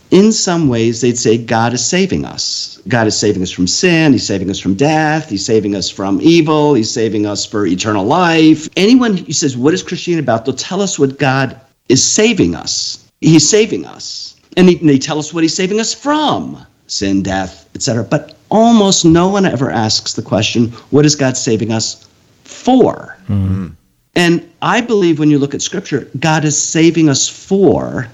In 0.10 0.32
some 0.32 0.70
ways, 0.70 1.02
they'd 1.02 1.18
say 1.18 1.38
God 1.38 1.74
is 1.74 1.86
saving 1.86 2.24
us. 2.24 2.80
God 2.88 3.08
is 3.08 3.18
saving 3.18 3.44
us 3.44 3.52
from 3.52 3.68
sin. 3.68 4.14
He's 4.14 4.26
saving 4.26 4.50
us 4.50 4.58
from 4.58 4.76
death. 4.76 5.30
He's 5.30 5.46
saving 5.46 5.76
us 5.76 5.90
from 5.90 6.22
evil. 6.22 6.76
He's 6.76 6.90
saving 6.90 7.26
us 7.26 7.46
for 7.46 7.68
eternal 7.68 8.06
life. 8.06 8.70
Anyone 8.78 9.18
who 9.18 9.34
says, 9.34 9.58
What 9.58 9.74
is 9.74 9.84
Christianity 9.84 10.24
about? 10.24 10.46
they'll 10.46 10.56
tell 10.56 10.82
us 10.82 10.98
what 10.98 11.20
God 11.20 11.60
is 11.90 12.02
saving 12.04 12.56
us 12.56 13.07
he's 13.22 13.48
saving 13.48 13.86
us. 13.86 14.40
And, 14.56 14.70
he, 14.70 14.80
and 14.80 14.90
they 14.90 14.98
tell 14.98 15.20
us 15.20 15.34
what 15.34 15.44
he's 15.44 15.54
saving 15.54 15.80
us 15.80 15.94
from 15.94 16.66
sin, 16.88 17.22
death, 17.22 17.70
etc. 17.76 18.04
But 18.04 18.36
almost 18.50 19.06
no 19.06 19.28
one 19.28 19.46
ever 19.46 19.70
asks 19.70 20.14
the 20.14 20.22
question, 20.22 20.70
what 20.90 21.06
is 21.06 21.16
God 21.16 21.38
saving 21.38 21.72
us 21.72 22.08
for? 22.44 23.18
Mm-hmm. 23.28 23.68
And 24.16 24.52
I 24.62 24.82
believe 24.82 25.20
when 25.20 25.30
you 25.30 25.38
look 25.38 25.54
at 25.54 25.62
scripture, 25.62 26.10
God 26.20 26.44
is 26.44 26.60
saving 26.60 27.08
us 27.08 27.28
for, 27.28 28.08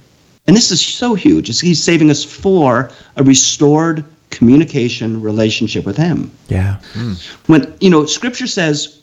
and 0.47 0.55
this 0.55 0.69
is 0.71 0.85
so 0.85 1.13
huge, 1.13 1.49
is 1.49 1.61
he's 1.61 1.81
saving 1.81 2.11
us 2.11 2.23
for 2.23 2.91
a 3.15 3.23
restored 3.23 4.03
communication 4.29 5.21
relationship 5.21 5.85
with 5.85 5.95
him. 5.95 6.29
Yeah. 6.49 6.79
Mm. 6.93 7.47
When, 7.47 7.73
you 7.79 7.89
know, 7.89 8.05
scripture 8.05 8.47
says 8.47 8.99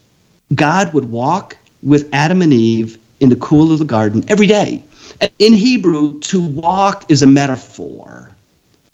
God 0.54 0.92
would 0.92 1.10
walk 1.10 1.56
with 1.82 2.08
Adam 2.12 2.42
and 2.42 2.52
Eve 2.52 2.98
in 3.20 3.28
the 3.28 3.36
cool 3.36 3.72
of 3.72 3.78
the 3.78 3.84
garden 3.84 4.24
every 4.28 4.46
day. 4.46 4.82
In 5.38 5.52
Hebrew, 5.52 6.18
to 6.20 6.40
walk 6.40 7.10
is 7.10 7.22
a 7.22 7.26
metaphor. 7.26 8.30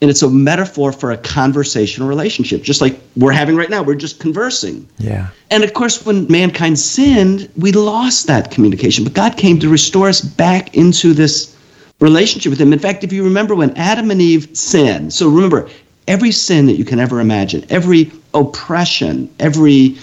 And 0.03 0.11
it's 0.11 0.23
a 0.23 0.29
metaphor 0.29 0.93
for 0.93 1.11
a 1.11 1.17
conversational 1.17 2.07
relationship, 2.07 2.63
just 2.63 2.83
like 2.83 3.01
we're 3.17 3.33
having 3.33 3.57
right 3.57 3.71
now. 3.71 3.83
We're 3.83 3.95
just 3.95 4.21
conversing. 4.21 4.87
Yeah. 4.99 5.29
And 5.51 5.65
of 5.65 5.73
course, 5.73 6.05
when 6.05 6.31
mankind 6.31 6.79
sinned, 6.79 7.49
we 7.57 7.73
lost 7.73 8.27
that 8.27 8.51
communication. 8.51 9.05
But 9.05 9.15
God 9.15 9.39
came 9.39 9.59
to 9.61 9.71
restore 9.71 10.09
us 10.09 10.21
back 10.21 10.77
into 10.77 11.15
this 11.15 11.57
relationship 12.01 12.51
with 12.51 12.61
Him. 12.61 12.75
In 12.75 12.79
fact, 12.79 13.05
if 13.05 13.13
you 13.13 13.25
remember 13.25 13.55
when 13.55 13.75
Adam 13.77 14.11
and 14.11 14.21
Eve 14.21 14.55
sinned, 14.55 15.15
so 15.15 15.31
remember, 15.31 15.69
every 16.07 16.31
sin 16.31 16.67
that 16.67 16.75
you 16.75 16.85
can 16.85 17.01
ever 17.01 17.21
imagine, 17.21 17.65
every 17.71 18.13
oppression, 18.35 19.33
every 19.39 19.97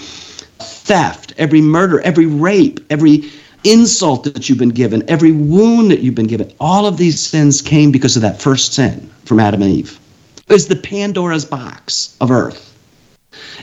theft, 0.59 1.33
every 1.37 1.61
murder, 1.61 2.01
every 2.01 2.25
rape, 2.25 2.79
every 2.89 3.29
insult 3.63 4.23
that 4.25 4.49
you've 4.49 4.57
been 4.57 4.69
given, 4.69 5.03
every 5.09 5.31
wound 5.31 5.91
that 5.91 5.99
you've 5.99 6.15
been 6.15 6.27
given, 6.27 6.51
all 6.59 6.85
of 6.85 6.97
these 6.97 7.19
sins 7.19 7.61
came 7.61 7.91
because 7.91 8.15
of 8.15 8.21
that 8.21 8.41
first 8.41 8.73
sin 8.73 9.09
from 9.25 9.39
Adam 9.39 9.61
and 9.61 9.71
Eve. 9.71 9.99
It 10.47 10.53
was 10.53 10.67
the 10.67 10.75
Pandora's 10.75 11.45
box 11.45 12.17
of 12.19 12.31
earth. 12.31 12.69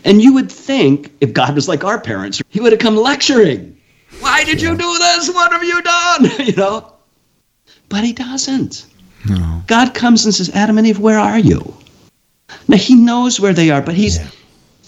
And 0.04 0.22
you 0.22 0.32
would 0.34 0.50
think 0.50 1.12
if 1.20 1.32
God 1.32 1.54
was 1.54 1.68
like 1.68 1.84
our 1.84 2.00
parents, 2.00 2.42
he 2.48 2.60
would 2.60 2.72
have 2.72 2.80
come 2.80 2.96
lecturing. 2.96 3.76
Why 4.20 4.44
did 4.44 4.60
you 4.60 4.76
do 4.76 4.98
this? 4.98 5.28
What 5.30 5.52
have 5.52 5.62
you 5.62 5.82
done? 5.82 6.30
you 6.46 6.56
know? 6.56 6.92
But 7.88 8.04
he 8.04 8.12
doesn't. 8.12 8.86
No. 9.28 9.62
God 9.66 9.94
comes 9.94 10.24
and 10.24 10.34
says, 10.34 10.50
Adam 10.50 10.78
and 10.78 10.86
Eve, 10.86 10.98
where 10.98 11.18
are 11.18 11.38
you? 11.38 11.74
Now 12.68 12.76
he 12.76 12.94
knows 12.94 13.38
where 13.38 13.52
they 13.52 13.70
are, 13.70 13.82
but 13.82 13.94
he's 13.94 14.18
yeah. 14.18 14.28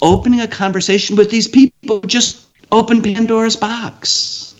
opening 0.00 0.40
a 0.40 0.48
conversation 0.48 1.16
with 1.16 1.30
these 1.30 1.46
people. 1.46 2.00
Just 2.00 2.46
open 2.70 3.02
Pandora's 3.02 3.56
box. 3.56 4.51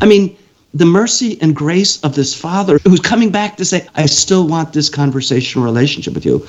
I 0.00 0.06
mean, 0.06 0.36
the 0.74 0.84
mercy 0.84 1.38
and 1.40 1.54
grace 1.54 2.00
of 2.02 2.16
this 2.16 2.34
father 2.34 2.78
who's 2.84 3.00
coming 3.00 3.30
back 3.30 3.56
to 3.56 3.64
say, 3.64 3.86
I 3.94 4.06
still 4.06 4.46
want 4.46 4.72
this 4.72 4.88
conversational 4.88 5.64
relationship 5.64 6.14
with 6.14 6.26
you. 6.26 6.46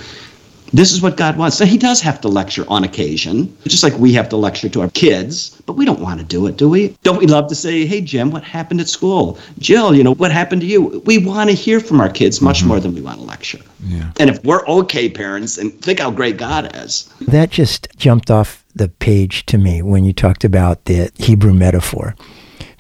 This 0.74 0.92
is 0.92 1.02
what 1.02 1.16
God 1.16 1.38
wants. 1.38 1.60
Now, 1.60 1.68
he 1.68 1.78
does 1.78 2.02
have 2.02 2.20
to 2.22 2.28
lecture 2.28 2.66
on 2.68 2.84
occasion, 2.84 3.56
just 3.66 3.84
like 3.84 3.94
we 4.00 4.14
have 4.14 4.28
to 4.30 4.36
lecture 4.36 4.68
to 4.68 4.82
our 4.82 4.90
kids, 4.90 5.62
but 5.68 5.74
we 5.74 5.86
don't 5.86 6.00
want 6.00 6.20
to 6.20 6.26
do 6.26 6.48
it, 6.48 6.58
do 6.58 6.68
we? 6.68 6.98
Don't 7.04 7.20
we 7.20 7.28
love 7.28 7.48
to 7.50 7.56
say, 7.56 7.86
hey, 7.86 8.02
Jim, 8.02 8.32
what 8.32 8.44
happened 8.44 8.82
at 8.82 8.90
school? 8.90 9.38
Jill, 9.60 9.96
you 9.96 10.04
know, 10.04 10.16
what 10.16 10.32
happened 10.32 10.62
to 10.62 10.68
you? 10.68 11.02
We 11.06 11.20
want 11.20 11.52
to 11.52 11.56
hear 11.56 11.80
from 11.80 12.02
our 12.02 12.10
kids 12.10 12.42
much 12.42 12.60
mm-hmm. 12.60 12.68
more 12.70 12.80
than 12.80 12.96
we 12.96 13.02
want 13.02 13.20
to 13.20 13.26
lecture. 13.26 13.60
Yeah. 13.84 14.12
And 14.20 14.30
if 14.30 14.44
we're 14.44 14.66
okay 14.66 15.08
parents, 15.08 15.60
and 15.60 15.72
think 15.82 16.00
how 16.00 16.10
great 16.10 16.38
God 16.38 16.76
is. 16.76 17.14
That 17.22 17.52
just 17.52 17.88
jumped 17.96 18.32
off 18.32 18.66
the 18.74 18.90
page 18.90 19.46
to 19.46 19.60
me 19.60 19.84
when 19.84 20.04
you 20.04 20.14
talked 20.14 20.44
about 20.44 20.86
the 20.86 21.12
Hebrew 21.16 21.54
metaphor 21.54 22.16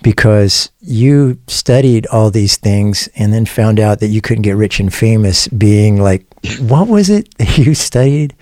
because 0.01 0.71
you 0.79 1.39
studied 1.47 2.05
all 2.07 2.31
these 2.31 2.57
things 2.57 3.09
and 3.15 3.33
then 3.33 3.45
found 3.45 3.79
out 3.79 3.99
that 3.99 4.07
you 4.07 4.21
couldn't 4.21 4.43
get 4.43 4.55
rich 4.55 4.79
and 4.79 4.93
famous 4.93 5.47
being 5.49 6.01
like, 6.01 6.25
what 6.59 6.87
was 6.87 7.09
it 7.09 7.27
you 7.57 7.73
studied 7.73 8.35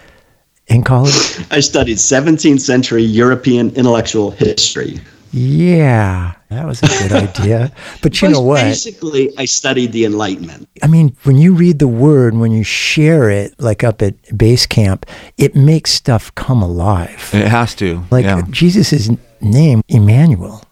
in 0.68 0.84
college? 0.84 1.14
I 1.52 1.60
studied 1.60 1.98
17th 1.98 2.62
century 2.62 3.04
European 3.04 3.70
intellectual 3.76 4.32
history. 4.32 5.00
Yeah, 5.36 6.34
that 6.50 6.68
was 6.68 6.84
a 6.84 6.88
good 6.88 7.12
idea. 7.40 7.72
But 8.04 8.22
you 8.22 8.30
know 8.30 8.42
what? 8.42 8.62
Basically, 8.62 9.36
I 9.38 9.46
studied 9.46 9.92
the 9.92 10.06
Enlightenment. 10.06 10.70
I 10.84 10.88
mean, 10.88 11.18
when 11.24 11.38
you 11.38 11.56
read 11.56 11.80
the 11.80 11.88
word, 11.88 12.36
when 12.36 12.52
you 12.52 12.64
share 12.64 13.32
it, 13.32 13.60
like 13.60 13.84
up 13.84 14.04
at 14.04 14.16
base 14.38 14.68
camp, 14.68 15.08
it 15.40 15.56
makes 15.56 15.90
stuff 15.90 16.34
come 16.36 16.62
alive. 16.62 17.32
It 17.34 17.48
has 17.48 17.74
to. 17.76 18.04
Like 18.12 18.26
yeah. 18.26 18.44
Jesus' 18.52 19.10
name, 19.42 19.82
Emmanuel. 19.88 20.64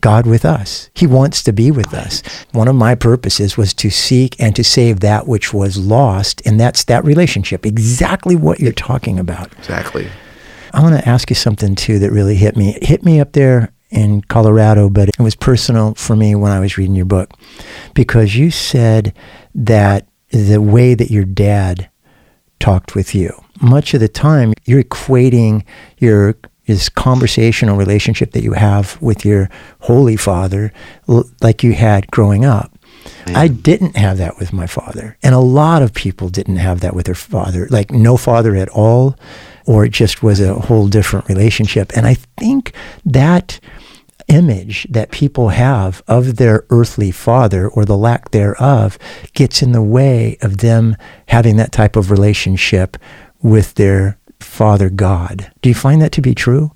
God 0.00 0.26
with 0.26 0.44
us. 0.44 0.90
He 0.94 1.06
wants 1.06 1.42
to 1.44 1.52
be 1.52 1.70
with 1.70 1.92
us. 1.92 2.22
One 2.52 2.68
of 2.68 2.76
my 2.76 2.94
purposes 2.94 3.56
was 3.56 3.74
to 3.74 3.90
seek 3.90 4.40
and 4.40 4.54
to 4.56 4.64
save 4.64 5.00
that 5.00 5.26
which 5.26 5.52
was 5.52 5.78
lost, 5.78 6.42
and 6.46 6.58
that's 6.58 6.84
that 6.84 7.04
relationship. 7.04 7.66
Exactly 7.66 8.36
what 8.36 8.60
you're 8.60 8.72
talking 8.72 9.18
about. 9.18 9.52
Exactly. 9.58 10.08
I 10.72 10.82
want 10.82 10.96
to 10.96 11.08
ask 11.08 11.30
you 11.30 11.36
something 11.36 11.74
too 11.74 11.98
that 11.98 12.12
really 12.12 12.36
hit 12.36 12.56
me. 12.56 12.76
It 12.76 12.84
hit 12.84 13.04
me 13.04 13.20
up 13.20 13.32
there 13.32 13.72
in 13.90 14.20
Colorado, 14.22 14.90
but 14.90 15.08
it 15.08 15.18
was 15.18 15.34
personal 15.34 15.94
for 15.94 16.14
me 16.14 16.34
when 16.34 16.52
I 16.52 16.60
was 16.60 16.76
reading 16.76 16.94
your 16.94 17.06
book 17.06 17.32
because 17.94 18.36
you 18.36 18.50
said 18.50 19.14
that 19.54 20.06
the 20.30 20.60
way 20.60 20.94
that 20.94 21.10
your 21.10 21.24
dad 21.24 21.88
talked 22.60 22.94
with 22.94 23.14
you, 23.14 23.32
much 23.60 23.94
of 23.94 24.00
the 24.00 24.08
time 24.08 24.52
you're 24.66 24.82
equating 24.82 25.64
your 25.98 26.36
this 26.74 26.88
conversational 26.88 27.76
relationship 27.76 28.32
that 28.32 28.42
you 28.42 28.52
have 28.52 29.00
with 29.00 29.24
your 29.24 29.50
holy 29.80 30.16
father 30.16 30.72
like 31.40 31.62
you 31.62 31.72
had 31.72 32.10
growing 32.10 32.44
up. 32.44 32.72
I 33.26 33.48
didn't 33.48 33.96
have 33.96 34.18
that 34.18 34.38
with 34.38 34.52
my 34.52 34.66
father. 34.66 35.16
And 35.22 35.34
a 35.34 35.40
lot 35.40 35.82
of 35.82 35.94
people 35.94 36.28
didn't 36.28 36.56
have 36.56 36.80
that 36.80 36.94
with 36.94 37.06
their 37.06 37.14
father, 37.14 37.66
like 37.70 37.90
no 37.90 38.16
father 38.16 38.54
at 38.56 38.68
all, 38.68 39.16
or 39.66 39.84
it 39.84 39.92
just 39.92 40.22
was 40.22 40.40
a 40.40 40.54
whole 40.54 40.88
different 40.88 41.28
relationship. 41.28 41.96
And 41.96 42.06
I 42.06 42.14
think 42.14 42.72
that 43.04 43.60
image 44.28 44.86
that 44.90 45.10
people 45.10 45.48
have 45.48 46.02
of 46.06 46.36
their 46.36 46.66
earthly 46.70 47.10
father 47.10 47.66
or 47.68 47.84
the 47.84 47.96
lack 47.96 48.30
thereof 48.30 48.98
gets 49.32 49.62
in 49.62 49.72
the 49.72 49.82
way 49.82 50.36
of 50.42 50.58
them 50.58 50.96
having 51.28 51.56
that 51.56 51.72
type 51.72 51.96
of 51.96 52.10
relationship 52.10 52.96
with 53.42 53.74
their 53.74 54.17
Father 54.40 54.90
God. 54.90 55.50
Do 55.62 55.68
you 55.68 55.74
find 55.74 56.00
that 56.02 56.12
to 56.12 56.20
be 56.20 56.34
true? 56.34 56.72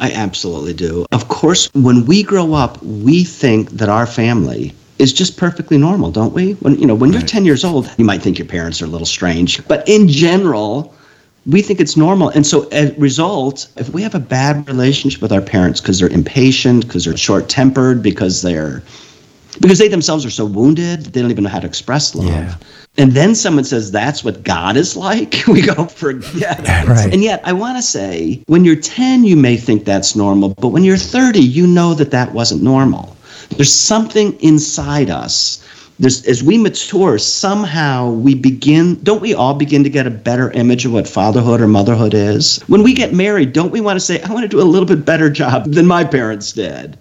I 0.00 0.12
absolutely 0.12 0.74
do. 0.74 1.06
Of 1.12 1.28
course, 1.28 1.72
when 1.74 2.06
we 2.06 2.22
grow 2.22 2.54
up, 2.54 2.82
we 2.82 3.24
think 3.24 3.70
that 3.70 3.88
our 3.88 4.06
family 4.06 4.74
is 4.98 5.12
just 5.12 5.36
perfectly 5.36 5.78
normal, 5.78 6.10
don't 6.10 6.32
we? 6.32 6.52
When 6.54 6.78
you 6.78 6.86
know, 6.86 6.94
when 6.94 7.10
right. 7.10 7.20
you're 7.20 7.28
10 7.28 7.44
years 7.44 7.64
old, 7.64 7.92
you 7.98 8.04
might 8.04 8.22
think 8.22 8.38
your 8.38 8.48
parents 8.48 8.80
are 8.80 8.86
a 8.86 8.88
little 8.88 9.06
strange, 9.06 9.66
but 9.68 9.86
in 9.88 10.08
general, 10.08 10.94
we 11.46 11.62
think 11.62 11.80
it's 11.80 11.96
normal. 11.96 12.30
And 12.30 12.46
so, 12.46 12.66
as 12.68 12.90
a 12.90 12.94
result, 12.94 13.68
if 13.76 13.90
we 13.90 14.02
have 14.02 14.14
a 14.14 14.20
bad 14.20 14.66
relationship 14.66 15.22
with 15.22 15.32
our 15.32 15.40
parents 15.40 15.80
because 15.80 16.00
they're 16.00 16.08
impatient, 16.08 16.86
because 16.86 17.04
they're 17.04 17.16
short 17.16 17.48
tempered, 17.48 18.02
because 18.02 18.42
they're 18.42 18.82
because 19.60 19.78
they 19.78 19.88
themselves 19.88 20.24
are 20.24 20.30
so 20.30 20.44
wounded, 20.44 21.06
they 21.06 21.20
don't 21.20 21.30
even 21.30 21.44
know 21.44 21.50
how 21.50 21.60
to 21.60 21.66
express 21.66 22.14
love. 22.14 22.26
Yeah. 22.26 22.56
And 22.98 23.12
then 23.12 23.34
someone 23.34 23.64
says 23.64 23.90
that's 23.90 24.24
what 24.24 24.42
God 24.42 24.76
is 24.76 24.96
like. 24.96 25.34
We 25.48 25.62
go, 25.62 25.86
forget 25.86 26.60
it. 26.60 26.88
Right. 26.88 27.12
And 27.12 27.22
yet, 27.22 27.40
I 27.44 27.52
want 27.52 27.78
to 27.78 27.82
say, 27.82 28.42
when 28.46 28.64
you're 28.64 28.76
10, 28.76 29.24
you 29.24 29.36
may 29.36 29.56
think 29.56 29.84
that's 29.84 30.16
normal, 30.16 30.50
but 30.50 30.68
when 30.68 30.84
you're 30.84 30.96
30, 30.96 31.40
you 31.40 31.66
know 31.66 31.94
that 31.94 32.10
that 32.10 32.32
wasn't 32.32 32.62
normal. 32.62 33.16
There's 33.50 33.72
something 33.72 34.38
inside 34.40 35.08
us. 35.08 35.62
There's, 35.98 36.26
as 36.26 36.42
we 36.42 36.58
mature, 36.58 37.16
somehow 37.16 38.10
we 38.10 38.34
begin, 38.34 39.02
don't 39.02 39.22
we 39.22 39.32
all 39.32 39.54
begin 39.54 39.82
to 39.84 39.88
get 39.88 40.06
a 40.06 40.10
better 40.10 40.50
image 40.50 40.84
of 40.84 40.92
what 40.92 41.08
fatherhood 41.08 41.60
or 41.60 41.68
motherhood 41.68 42.12
is? 42.12 42.60
When 42.66 42.82
we 42.82 42.92
get 42.92 43.14
married, 43.14 43.54
don't 43.54 43.70
we 43.70 43.80
want 43.80 43.96
to 43.96 44.04
say, 44.04 44.20
I 44.20 44.32
want 44.32 44.42
to 44.42 44.48
do 44.48 44.60
a 44.60 44.64
little 44.64 44.86
bit 44.86 45.06
better 45.06 45.30
job 45.30 45.72
than 45.72 45.86
my 45.86 46.04
parents 46.04 46.52
did? 46.52 46.98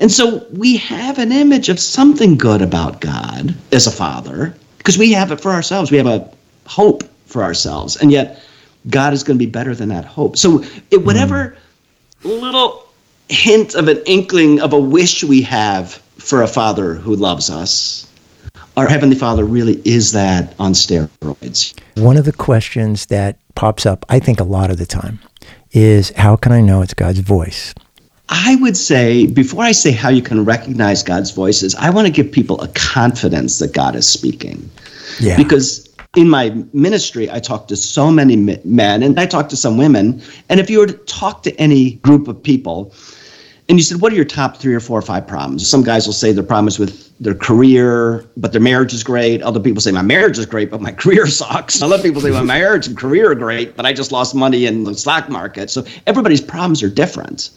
And 0.00 0.10
so 0.10 0.46
we 0.52 0.76
have 0.78 1.18
an 1.18 1.32
image 1.32 1.68
of 1.68 1.78
something 1.78 2.36
good 2.36 2.62
about 2.62 3.00
God 3.00 3.54
as 3.72 3.86
a 3.86 3.90
father 3.90 4.54
because 4.78 4.98
we 4.98 5.12
have 5.12 5.32
it 5.32 5.40
for 5.40 5.50
ourselves. 5.50 5.90
We 5.90 5.98
have 5.98 6.06
a 6.06 6.30
hope 6.66 7.04
for 7.26 7.42
ourselves. 7.42 7.96
And 7.96 8.10
yet 8.10 8.42
God 8.88 9.12
is 9.12 9.22
going 9.22 9.38
to 9.38 9.44
be 9.44 9.50
better 9.50 9.74
than 9.74 9.88
that 9.90 10.04
hope. 10.04 10.36
So 10.36 10.64
it, 10.90 11.04
whatever 11.04 11.56
little 12.22 12.86
hint 13.28 13.74
of 13.74 13.88
an 13.88 14.02
inkling 14.06 14.60
of 14.60 14.72
a 14.72 14.80
wish 14.80 15.24
we 15.24 15.42
have 15.42 15.94
for 16.18 16.42
a 16.42 16.48
father 16.48 16.94
who 16.94 17.16
loves 17.16 17.50
us, 17.50 18.10
our 18.76 18.88
Heavenly 18.88 19.16
Father 19.16 19.44
really 19.44 19.80
is 19.84 20.12
that 20.12 20.54
on 20.58 20.72
steroids. 20.72 21.78
One 21.96 22.16
of 22.16 22.24
the 22.24 22.32
questions 22.32 23.06
that 23.06 23.38
pops 23.54 23.86
up, 23.86 24.04
I 24.08 24.18
think, 24.18 24.40
a 24.40 24.44
lot 24.44 24.70
of 24.70 24.78
the 24.78 24.86
time 24.86 25.20
is 25.72 26.10
how 26.10 26.36
can 26.36 26.52
I 26.52 26.60
know 26.60 26.82
it's 26.82 26.94
God's 26.94 27.20
voice? 27.20 27.74
I 28.28 28.56
would 28.56 28.76
say, 28.76 29.26
before 29.26 29.62
I 29.62 29.72
say 29.72 29.90
how 29.90 30.08
you 30.08 30.22
can 30.22 30.44
recognize 30.44 31.02
God's 31.02 31.30
voices, 31.30 31.74
I 31.74 31.90
want 31.90 32.06
to 32.06 32.12
give 32.12 32.32
people 32.32 32.60
a 32.62 32.68
confidence 32.68 33.58
that 33.58 33.72
God 33.72 33.94
is 33.94 34.08
speaking. 34.08 34.70
Yeah. 35.20 35.36
Because 35.36 35.88
in 36.16 36.30
my 36.30 36.50
ministry, 36.72 37.30
I 37.30 37.40
talk 37.40 37.68
to 37.68 37.76
so 37.76 38.10
many 38.10 38.36
men 38.36 39.02
and 39.02 39.18
I 39.18 39.26
talk 39.26 39.48
to 39.50 39.56
some 39.56 39.76
women. 39.76 40.22
And 40.48 40.58
if 40.58 40.70
you 40.70 40.78
were 40.78 40.86
to 40.86 40.94
talk 40.94 41.42
to 41.42 41.54
any 41.56 41.92
group 41.96 42.28
of 42.28 42.42
people, 42.42 42.94
and 43.68 43.78
you 43.78 43.82
said, 43.82 44.00
What 44.00 44.12
are 44.12 44.16
your 44.16 44.26
top 44.26 44.58
three 44.58 44.74
or 44.74 44.80
four 44.80 44.98
or 44.98 45.02
five 45.02 45.26
problems? 45.26 45.68
Some 45.68 45.82
guys 45.82 46.06
will 46.06 46.12
say 46.12 46.32
their 46.32 46.44
problems 46.44 46.78
with 46.78 47.10
their 47.18 47.34
career, 47.34 48.24
but 48.36 48.52
their 48.52 48.60
marriage 48.60 48.92
is 48.92 49.02
great. 49.02 49.40
Other 49.42 49.60
people 49.60 49.80
say, 49.80 49.90
My 49.90 50.02
marriage 50.02 50.38
is 50.38 50.44
great, 50.44 50.70
but 50.70 50.82
my 50.82 50.92
career 51.02 51.26
sucks. 51.26 51.80
Other 51.80 51.98
people 51.98 52.20
say, 52.20 52.30
My 52.30 52.42
marriage 52.42 52.86
and 52.86 52.96
career 52.96 53.30
are 53.30 53.34
great, 53.34 53.74
but 53.74 53.86
I 53.86 53.92
just 53.92 54.12
lost 54.12 54.34
money 54.34 54.66
in 54.66 54.84
the 54.84 54.94
stock 54.94 55.30
market. 55.30 55.70
So 55.70 55.84
everybody's 56.06 56.42
problems 56.42 56.82
are 56.82 56.90
different. 56.90 57.50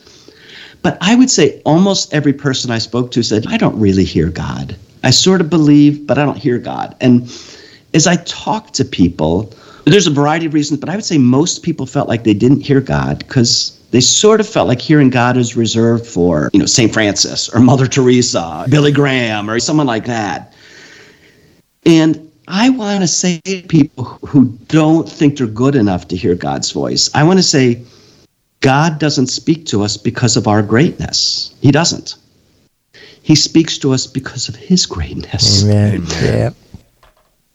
But 0.81 0.97
I 1.01 1.15
would 1.15 1.29
say 1.29 1.61
almost 1.65 2.13
every 2.13 2.33
person 2.33 2.71
I 2.71 2.77
spoke 2.77 3.11
to 3.11 3.23
said, 3.23 3.45
I 3.47 3.57
don't 3.57 3.79
really 3.79 4.03
hear 4.03 4.29
God. 4.29 4.75
I 5.03 5.09
sort 5.09 5.41
of 5.41 5.49
believe, 5.49 6.07
but 6.07 6.17
I 6.17 6.25
don't 6.25 6.37
hear 6.37 6.57
God. 6.57 6.95
And 7.01 7.23
as 7.93 8.07
I 8.07 8.17
talk 8.17 8.71
to 8.73 8.85
people, 8.85 9.53
there's 9.85 10.07
a 10.07 10.11
variety 10.11 10.45
of 10.45 10.53
reasons, 10.53 10.79
but 10.79 10.89
I 10.89 10.95
would 10.95 11.05
say 11.05 11.17
most 11.17 11.63
people 11.63 11.85
felt 11.85 12.09
like 12.09 12.23
they 12.23 12.33
didn't 12.33 12.61
hear 12.61 12.81
God 12.81 13.19
because 13.19 13.77
they 13.91 14.01
sort 14.01 14.41
of 14.41 14.47
felt 14.47 14.67
like 14.67 14.81
hearing 14.81 15.09
God 15.09 15.37
is 15.37 15.55
reserved 15.55 16.05
for, 16.05 16.49
you 16.51 16.59
know, 16.59 16.65
St. 16.65 16.91
Francis 16.93 17.47
or 17.49 17.61
Mother 17.61 17.87
Teresa, 17.87 18.65
Billy 18.69 18.91
Graham, 18.91 19.49
or 19.49 19.59
someone 19.59 19.87
like 19.87 20.05
that. 20.05 20.53
And 21.85 22.29
I 22.49 22.69
want 22.69 23.01
to 23.01 23.07
say 23.07 23.39
to 23.45 23.61
people 23.63 24.03
who 24.03 24.45
don't 24.67 25.09
think 25.09 25.37
they're 25.37 25.47
good 25.47 25.75
enough 25.75 26.07
to 26.09 26.17
hear 26.17 26.35
God's 26.35 26.71
voice, 26.71 27.09
I 27.15 27.23
want 27.23 27.39
to 27.39 27.43
say, 27.43 27.81
God 28.61 28.99
doesn't 28.99 29.27
speak 29.27 29.65
to 29.67 29.83
us 29.83 29.97
because 29.97 30.35
of 30.35 30.47
our 30.47 30.61
greatness. 30.61 31.55
He 31.61 31.71
doesn't. 31.71 32.15
He 33.21 33.35
speaks 33.35 33.77
to 33.79 33.93
us 33.93 34.07
because 34.07 34.47
of 34.49 34.55
his 34.55 34.85
greatness. 34.85 35.63
Amen. 35.63 36.05
Yeah. 36.21 36.51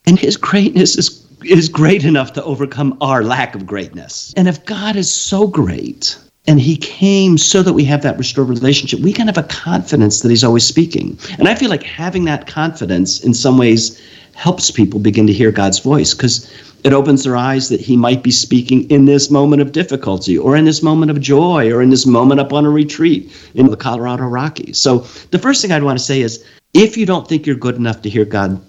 And 0.05 0.19
his 0.19 0.37
greatness 0.37 0.97
is, 0.97 1.25
is 1.43 1.67
great 1.67 2.03
enough 2.03 2.33
to 2.33 2.43
overcome 2.43 2.97
our 3.01 3.23
lack 3.23 3.55
of 3.55 3.65
greatness. 3.65 4.33
And 4.37 4.47
if 4.47 4.63
God 4.65 4.95
is 4.95 5.11
so 5.11 5.47
great 5.47 6.17
and 6.45 6.59
he 6.59 6.77
came 6.77 7.37
so 7.37 7.63
that 7.63 7.73
we 7.73 7.85
have 7.85 8.01
that 8.03 8.17
restored 8.17 8.49
relationship, 8.49 8.99
we 8.99 9.13
can 9.13 9.27
have 9.27 9.37
a 9.37 9.43
confidence 9.43 10.21
that 10.21 10.29
he's 10.29 10.43
always 10.43 10.65
speaking. 10.65 11.17
And 11.39 11.47
I 11.47 11.55
feel 11.55 11.69
like 11.69 11.83
having 11.83 12.25
that 12.25 12.47
confidence 12.47 13.23
in 13.23 13.33
some 13.33 13.57
ways 13.57 13.99
helps 14.35 14.71
people 14.71 14.99
begin 14.99 15.27
to 15.27 15.33
hear 15.33 15.51
God's 15.51 15.79
voice 15.79 16.13
because 16.13 16.51
it 16.83 16.93
opens 16.93 17.23
their 17.23 17.37
eyes 17.37 17.69
that 17.69 17.79
he 17.79 17.95
might 17.95 18.23
be 18.23 18.31
speaking 18.31 18.89
in 18.89 19.05
this 19.05 19.31
moment 19.31 19.61
of 19.61 19.71
difficulty 19.71 20.37
or 20.37 20.55
in 20.55 20.65
this 20.65 20.83
moment 20.83 21.11
of 21.11 21.21
joy 21.21 21.71
or 21.71 21.81
in 21.81 21.89
this 21.89 22.05
moment 22.05 22.41
up 22.41 22.51
on 22.51 22.65
a 22.65 22.69
retreat 22.69 23.31
in 23.55 23.67
the 23.67 23.77
Colorado 23.77 24.25
Rockies. 24.25 24.77
So 24.77 24.99
the 25.31 25.39
first 25.39 25.61
thing 25.61 25.71
I'd 25.71 25.83
want 25.83 25.97
to 25.97 26.03
say 26.03 26.21
is 26.21 26.45
if 26.73 26.97
you 26.97 27.05
don't 27.05 27.27
think 27.27 27.45
you're 27.45 27.55
good 27.55 27.75
enough 27.75 28.01
to 28.01 28.09
hear 28.09 28.25
God, 28.25 28.61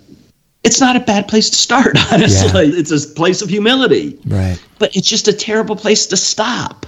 it's 0.62 0.80
not 0.80 0.96
a 0.96 1.00
bad 1.00 1.28
place 1.28 1.50
to 1.50 1.56
start, 1.56 1.96
honestly. 2.12 2.66
Yeah. 2.66 2.78
It's 2.78 2.90
a 2.90 3.08
place 3.14 3.42
of 3.42 3.48
humility. 3.48 4.18
Right. 4.26 4.62
But 4.78 4.96
it's 4.96 5.08
just 5.08 5.28
a 5.28 5.32
terrible 5.32 5.76
place 5.76 6.06
to 6.06 6.16
stop 6.16 6.86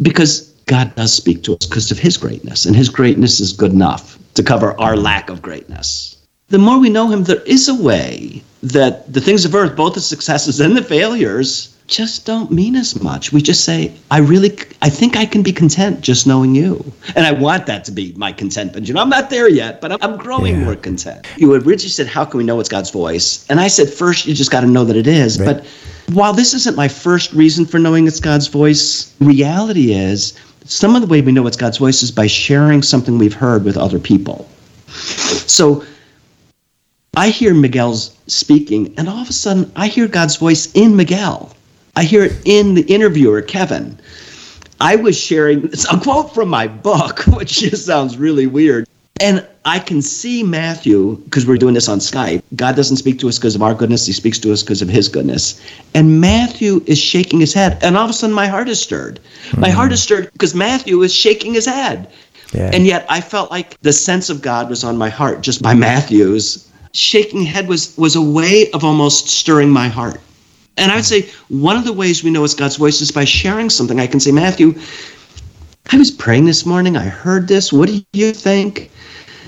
because 0.00 0.52
God 0.66 0.94
does 0.94 1.12
speak 1.12 1.42
to 1.44 1.54
us 1.54 1.66
because 1.66 1.90
of 1.90 1.98
his 1.98 2.16
greatness, 2.16 2.64
and 2.64 2.74
his 2.74 2.88
greatness 2.88 3.38
is 3.38 3.52
good 3.52 3.72
enough 3.72 4.18
to 4.34 4.42
cover 4.42 4.78
our 4.80 4.96
lack 4.96 5.28
of 5.28 5.42
greatness 5.42 6.13
the 6.54 6.58
more 6.60 6.78
we 6.78 6.88
know 6.88 7.08
him, 7.08 7.24
there 7.24 7.42
is 7.46 7.68
a 7.68 7.74
way 7.74 8.40
that 8.62 9.12
the 9.12 9.20
things 9.20 9.44
of 9.44 9.56
earth, 9.56 9.74
both 9.74 9.94
the 9.94 10.00
successes 10.00 10.60
and 10.60 10.76
the 10.76 10.82
failures, 10.82 11.76
just 11.88 12.26
don't 12.26 12.52
mean 12.52 12.76
as 12.76 13.02
much. 13.02 13.32
We 13.32 13.42
just 13.42 13.64
say, 13.64 13.92
I 14.12 14.18
really, 14.20 14.56
I 14.80 14.88
think 14.88 15.16
I 15.16 15.26
can 15.26 15.42
be 15.42 15.52
content 15.52 16.00
just 16.00 16.28
knowing 16.28 16.54
you. 16.54 16.92
And 17.16 17.26
I 17.26 17.32
want 17.32 17.66
that 17.66 17.84
to 17.86 17.90
be 17.90 18.12
my 18.16 18.30
contentment. 18.30 18.86
You 18.86 18.94
know, 18.94 19.02
I'm 19.02 19.08
not 19.08 19.30
there 19.30 19.48
yet, 19.48 19.80
but 19.80 20.00
I'm, 20.00 20.16
growing 20.16 20.54
yeah. 20.54 20.64
more 20.64 20.76
content. 20.76 21.26
You 21.36 21.52
originally 21.54 21.88
said, 21.88 22.06
How 22.06 22.24
can 22.24 22.38
we 22.38 22.44
know 22.44 22.60
it's 22.60 22.68
God's 22.68 22.90
voice? 22.90 23.44
And 23.50 23.58
I 23.58 23.66
said, 23.66 23.88
First, 23.88 24.24
you 24.24 24.32
just 24.32 24.52
got 24.52 24.60
to 24.60 24.68
know 24.68 24.84
that 24.84 24.94
it 24.96 25.08
is. 25.08 25.40
Right. 25.40 25.56
But 25.56 25.66
while 26.14 26.32
this 26.32 26.54
isn't 26.54 26.76
my 26.76 26.86
first 26.86 27.32
reason 27.32 27.66
for 27.66 27.80
knowing 27.80 28.06
it's 28.06 28.20
God's 28.20 28.46
voice, 28.46 29.12
reality 29.18 29.92
is 29.92 30.34
some 30.66 30.94
of 30.94 31.02
the 31.02 31.08
way 31.08 31.20
we 31.20 31.32
know 31.32 31.48
it's 31.48 31.56
God's 31.56 31.78
voice 31.78 32.04
is 32.04 32.12
by 32.12 32.28
sharing 32.28 32.80
something 32.80 33.18
we've 33.18 33.34
heard 33.34 33.64
with 33.64 33.76
other 33.76 33.98
people. 33.98 34.48
So, 34.86 35.84
I 37.16 37.28
hear 37.28 37.54
Miguel's 37.54 38.16
speaking, 38.26 38.92
and 38.96 39.08
all 39.08 39.20
of 39.20 39.28
a 39.28 39.32
sudden 39.32 39.70
I 39.76 39.86
hear 39.86 40.08
God's 40.08 40.36
voice 40.36 40.70
in 40.72 40.96
Miguel. 40.96 41.54
I 41.96 42.04
hear 42.04 42.24
it 42.24 42.32
in 42.44 42.74
the 42.74 42.82
interviewer, 42.82 43.40
Kevin. 43.40 43.98
I 44.80 44.96
was 44.96 45.16
sharing 45.16 45.70
a 45.90 46.00
quote 46.00 46.34
from 46.34 46.48
my 46.48 46.66
book, 46.66 47.20
which 47.26 47.60
just 47.60 47.86
sounds 47.86 48.16
really 48.16 48.46
weird. 48.46 48.88
And 49.20 49.46
I 49.64 49.78
can 49.78 50.02
see 50.02 50.42
Matthew, 50.42 51.16
because 51.24 51.46
we're 51.46 51.56
doing 51.56 51.74
this 51.74 51.88
on 51.88 52.00
Skype. 52.00 52.42
God 52.56 52.74
doesn't 52.74 52.96
speak 52.96 53.20
to 53.20 53.28
us 53.28 53.38
because 53.38 53.54
of 53.54 53.62
our 53.62 53.72
goodness, 53.72 54.06
He 54.06 54.12
speaks 54.12 54.40
to 54.40 54.52
us 54.52 54.62
because 54.64 54.82
of 54.82 54.88
His 54.88 55.08
goodness. 55.08 55.62
And 55.94 56.20
Matthew 56.20 56.82
is 56.86 56.98
shaking 56.98 57.38
his 57.38 57.54
head. 57.54 57.78
And 57.82 57.96
all 57.96 58.04
of 58.04 58.10
a 58.10 58.12
sudden, 58.12 58.34
my 58.34 58.48
heart 58.48 58.68
is 58.68 58.82
stirred. 58.82 59.20
Mm-hmm. 59.48 59.60
My 59.60 59.70
heart 59.70 59.92
is 59.92 60.02
stirred 60.02 60.32
because 60.32 60.54
Matthew 60.54 61.00
is 61.02 61.14
shaking 61.14 61.54
his 61.54 61.66
head. 61.66 62.10
Yeah. 62.52 62.70
And 62.74 62.86
yet, 62.86 63.06
I 63.08 63.20
felt 63.20 63.52
like 63.52 63.80
the 63.82 63.92
sense 63.92 64.30
of 64.30 64.42
God 64.42 64.68
was 64.68 64.82
on 64.82 64.98
my 64.98 65.08
heart 65.08 65.42
just 65.42 65.62
by 65.62 65.74
Matthew's 65.74 66.68
shaking 66.94 67.42
head 67.42 67.68
was 67.68 67.96
was 67.98 68.16
a 68.16 68.22
way 68.22 68.70
of 68.70 68.84
almost 68.84 69.28
stirring 69.28 69.70
my 69.70 69.88
heart. 69.88 70.20
And 70.76 70.90
I 70.90 70.96
would 70.96 71.04
say 71.04 71.28
one 71.48 71.76
of 71.76 71.84
the 71.84 71.92
ways 71.92 72.24
we 72.24 72.30
know 72.30 72.42
it's 72.44 72.54
God's 72.54 72.76
voice 72.76 73.00
is 73.00 73.12
by 73.12 73.24
sharing 73.24 73.70
something. 73.70 74.00
I 74.00 74.06
can 74.06 74.18
say, 74.18 74.32
Matthew, 74.32 74.74
I 75.92 75.98
was 75.98 76.10
praying 76.10 76.46
this 76.46 76.66
morning. 76.66 76.96
I 76.96 77.04
heard 77.04 77.46
this. 77.46 77.72
What 77.72 77.88
do 77.88 78.02
you 78.12 78.32
think? 78.32 78.90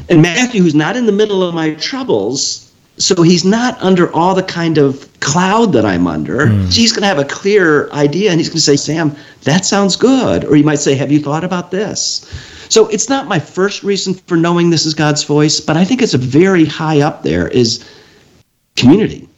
And 0.09 0.23
Matthew, 0.23 0.63
who's 0.63 0.75
not 0.75 0.97
in 0.97 1.07
the 1.07 1.13
middle 1.13 1.43
of 1.43 1.55
my 1.55 1.75
troubles, 1.75 2.71
so 2.99 3.23
he's 3.23 3.45
not 3.45 3.81
under 3.83 4.13
all 4.15 4.35
the 4.35 4.43
kind 4.43 4.79
of 4.79 5.09
cloud 5.21 5.73
that 5.73 5.85
I'm 5.85 6.07
under. 6.07 6.47
Mm. 6.47 6.73
He's 6.73 6.93
going 6.93 7.03
to 7.03 7.09
have 7.09 7.19
a 7.19 7.25
clear 7.25 7.91
idea 7.91 8.31
and 8.31 8.39
he's 8.39 8.49
going 8.49 8.59
to 8.59 8.63
say, 8.63 8.77
Sam, 8.77 9.17
that 9.43 9.65
sounds 9.65 9.97
good. 9.97 10.45
Or 10.45 10.55
he 10.55 10.63
might 10.63 10.79
say, 10.79 10.95
Have 10.95 11.11
you 11.11 11.21
thought 11.21 11.45
about 11.45 11.71
this? 11.71 12.25
So 12.69 12.89
it's 12.89 13.09
not 13.09 13.29
my 13.29 13.39
first 13.39 13.83
reason 13.83 14.15
for 14.15 14.37
knowing 14.37 14.71
this 14.71 14.87
is 14.87 14.95
God's 14.95 15.25
voice, 15.25 15.61
but 15.61 15.77
I 15.77 15.85
think 15.85 16.03
it's 16.03 16.15
a 16.15 16.19
very 16.19 16.65
high 16.65 17.01
up 17.01 17.23
there 17.23 17.49
is 17.49 17.85
community. 18.77 19.29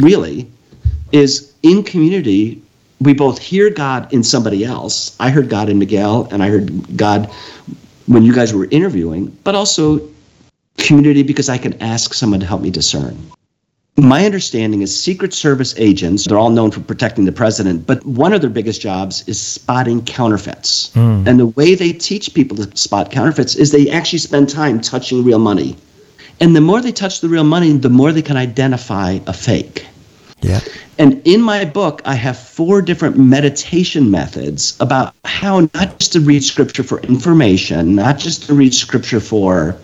Really, 0.00 0.50
is 1.12 1.52
in 1.62 1.84
community 1.84 2.60
we 3.00 3.12
both 3.12 3.38
hear 3.38 3.70
God 3.70 4.12
in 4.12 4.22
somebody 4.22 4.64
else. 4.64 5.14
I 5.20 5.30
heard 5.30 5.48
God 5.48 5.68
in 5.68 5.78
Miguel, 5.78 6.26
and 6.30 6.42
I 6.42 6.48
heard 6.48 6.96
God 6.96 7.30
when 8.06 8.24
you 8.24 8.34
guys 8.34 8.54
were 8.54 8.66
interviewing, 8.70 9.36
but 9.44 9.54
also 9.54 10.00
community 10.78 11.22
because 11.22 11.48
I 11.48 11.58
can 11.58 11.80
ask 11.82 12.14
someone 12.14 12.40
to 12.40 12.46
help 12.46 12.62
me 12.62 12.70
discern. 12.70 13.16
My 13.96 14.26
understanding 14.26 14.82
is 14.82 14.98
Secret 14.98 15.32
Service 15.32 15.72
agents, 15.76 16.26
they're 16.26 16.38
all 16.38 16.50
known 16.50 16.72
for 16.72 16.80
protecting 16.80 17.26
the 17.26 17.32
president, 17.32 17.86
but 17.86 18.04
one 18.04 18.32
of 18.32 18.40
their 18.40 18.50
biggest 18.50 18.80
jobs 18.80 19.22
is 19.28 19.40
spotting 19.40 20.04
counterfeits. 20.04 20.90
Mm. 20.94 21.28
And 21.28 21.38
the 21.38 21.46
way 21.46 21.76
they 21.76 21.92
teach 21.92 22.34
people 22.34 22.56
to 22.56 22.76
spot 22.76 23.12
counterfeits 23.12 23.54
is 23.54 23.70
they 23.70 23.88
actually 23.88 24.18
spend 24.18 24.48
time 24.48 24.80
touching 24.80 25.22
real 25.22 25.38
money. 25.38 25.76
And 26.40 26.56
the 26.56 26.60
more 26.60 26.80
they 26.80 26.90
touch 26.90 27.20
the 27.20 27.28
real 27.28 27.44
money, 27.44 27.70
the 27.70 27.88
more 27.88 28.10
they 28.10 28.22
can 28.22 28.36
identify 28.36 29.20
a 29.28 29.32
fake. 29.32 29.86
Yeah. 30.40 30.60
And 30.98 31.22
in 31.24 31.40
my 31.40 31.64
book, 31.64 32.02
I 32.04 32.16
have 32.16 32.36
four 32.36 32.82
different 32.82 33.16
meditation 33.16 34.10
methods 34.10 34.76
about 34.80 35.14
how 35.24 35.68
not 35.72 36.00
just 36.00 36.12
to 36.14 36.20
read 36.20 36.42
scripture 36.42 36.82
for 36.82 36.98
information, 37.02 37.94
not 37.94 38.18
just 38.18 38.42
to 38.46 38.54
read 38.54 38.74
scripture 38.74 39.20
for 39.20 39.76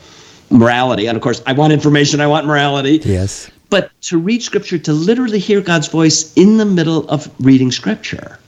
morality. 0.51 1.07
And 1.07 1.17
of 1.17 1.23
course, 1.23 1.41
I 1.47 1.53
want 1.53 1.73
information, 1.73 2.21
I 2.21 2.27
want 2.27 2.47
morality. 2.47 3.01
Yes. 3.05 3.49
But 3.71 3.91
to 4.03 4.19
read 4.19 4.43
scripture, 4.43 4.79
to 4.79 4.93
literally 4.93 5.39
hear 5.39 5.61
God's 5.61 5.89
voice 5.89 6.33
in 6.35 6.57
the 6.57 6.65
middle 6.65 7.09
of 7.09 7.31
reading 7.41 7.71
scripture. 7.71 8.39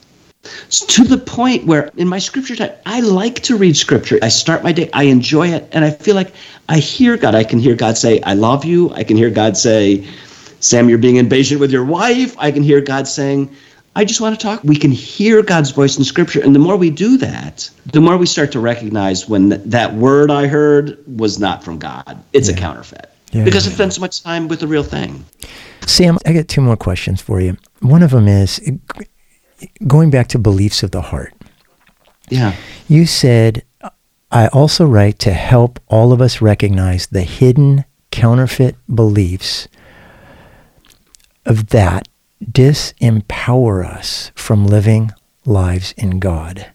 to 0.70 1.04
the 1.04 1.18
point 1.18 1.66
where 1.66 1.90
in 1.96 2.08
my 2.08 2.18
scripture 2.18 2.56
time, 2.56 2.72
I 2.84 3.00
like 3.00 3.42
to 3.44 3.56
read 3.56 3.76
scripture. 3.76 4.18
I 4.22 4.28
start 4.28 4.64
my 4.64 4.72
day, 4.72 4.90
I 4.92 5.04
enjoy 5.04 5.48
it, 5.48 5.68
and 5.70 5.84
I 5.84 5.90
feel 5.90 6.16
like 6.16 6.34
I 6.68 6.78
hear 6.78 7.16
God. 7.16 7.36
I 7.36 7.44
can 7.44 7.60
hear 7.60 7.76
God 7.76 7.96
say, 7.96 8.20
I 8.22 8.34
love 8.34 8.64
you. 8.64 8.90
I 8.90 9.04
can 9.04 9.16
hear 9.16 9.30
God 9.30 9.56
say, 9.56 10.04
Sam, 10.58 10.88
you're 10.88 10.98
being 10.98 11.16
impatient 11.16 11.60
with 11.60 11.70
your 11.70 11.84
wife. 11.84 12.34
I 12.38 12.50
can 12.50 12.64
hear 12.64 12.80
God 12.80 13.06
saying, 13.06 13.54
I 13.94 14.04
just 14.04 14.20
want 14.20 14.38
to 14.38 14.42
talk. 14.42 14.64
We 14.64 14.76
can 14.76 14.90
hear 14.90 15.42
God's 15.42 15.70
voice 15.70 15.98
in 15.98 16.04
Scripture. 16.04 16.42
And 16.42 16.54
the 16.54 16.58
more 16.58 16.76
we 16.76 16.88
do 16.88 17.18
that, 17.18 17.68
the 17.86 18.00
more 18.00 18.16
we 18.16 18.26
start 18.26 18.50
to 18.52 18.60
recognize 18.60 19.28
when 19.28 19.50
that 19.68 19.94
word 19.94 20.30
I 20.30 20.46
heard 20.46 20.98
was 21.06 21.38
not 21.38 21.62
from 21.62 21.78
God. 21.78 22.22
It's 22.32 22.48
yeah. 22.48 22.54
a 22.54 22.58
counterfeit. 22.58 23.11
Yeah, 23.32 23.44
because. 23.44 23.66
I 23.66 23.70
spend 23.70 23.92
so 23.92 24.00
much 24.00 24.22
time 24.22 24.48
with 24.48 24.60
the 24.60 24.68
real 24.68 24.84
thing. 24.84 25.24
Sam, 25.86 26.18
I 26.24 26.32
got 26.32 26.48
two 26.48 26.60
more 26.60 26.76
questions 26.76 27.20
for 27.20 27.40
you. 27.40 27.56
One 27.80 28.02
of 28.02 28.10
them 28.10 28.28
is 28.28 28.60
going 29.86 30.10
back 30.10 30.28
to 30.28 30.38
beliefs 30.38 30.82
of 30.82 30.90
the 30.90 31.02
heart. 31.02 31.34
Yeah. 32.28 32.54
You 32.88 33.06
said, 33.06 33.64
I 34.30 34.48
also 34.48 34.86
write 34.86 35.18
to 35.20 35.32
help 35.32 35.80
all 35.88 36.12
of 36.12 36.20
us 36.20 36.40
recognize 36.40 37.06
the 37.08 37.22
hidden 37.22 37.84
counterfeit 38.10 38.76
beliefs 38.94 39.68
of 41.44 41.68
that 41.68 42.08
disempower 42.42 43.84
us 43.84 44.30
from 44.34 44.66
living 44.66 45.10
lives 45.44 45.92
in 45.96 46.18
God. 46.18 46.72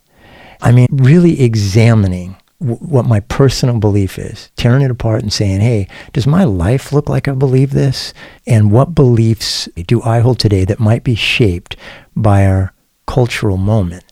I 0.62 0.72
mean, 0.72 0.88
really 0.92 1.42
examining 1.42 2.36
w- 2.60 2.80
what 2.80 3.06
my 3.06 3.20
personal 3.22 3.80
belief 3.80 4.18
is, 4.18 4.52
tearing 4.56 4.82
it 4.82 4.92
apart 4.92 5.22
and 5.22 5.32
saying, 5.32 5.62
hey, 5.62 5.88
does 6.14 6.28
my 6.28 6.44
life 6.44 6.92
look 6.92 7.10
like 7.10 7.28
I 7.28 7.34
believe 7.34 7.72
this? 7.72 8.14
And 8.46 8.72
what 8.72 8.96
beliefs 8.96 9.68
do 9.76 10.02
I 10.02 10.20
hold 10.20 10.40
today 10.40 10.66
that 10.66 10.80
might 10.80 11.04
be 11.04 11.16
shaped 11.16 11.76
by 12.16 12.46
our 12.46 12.74
cultural 13.06 13.58
moment? 13.58 14.04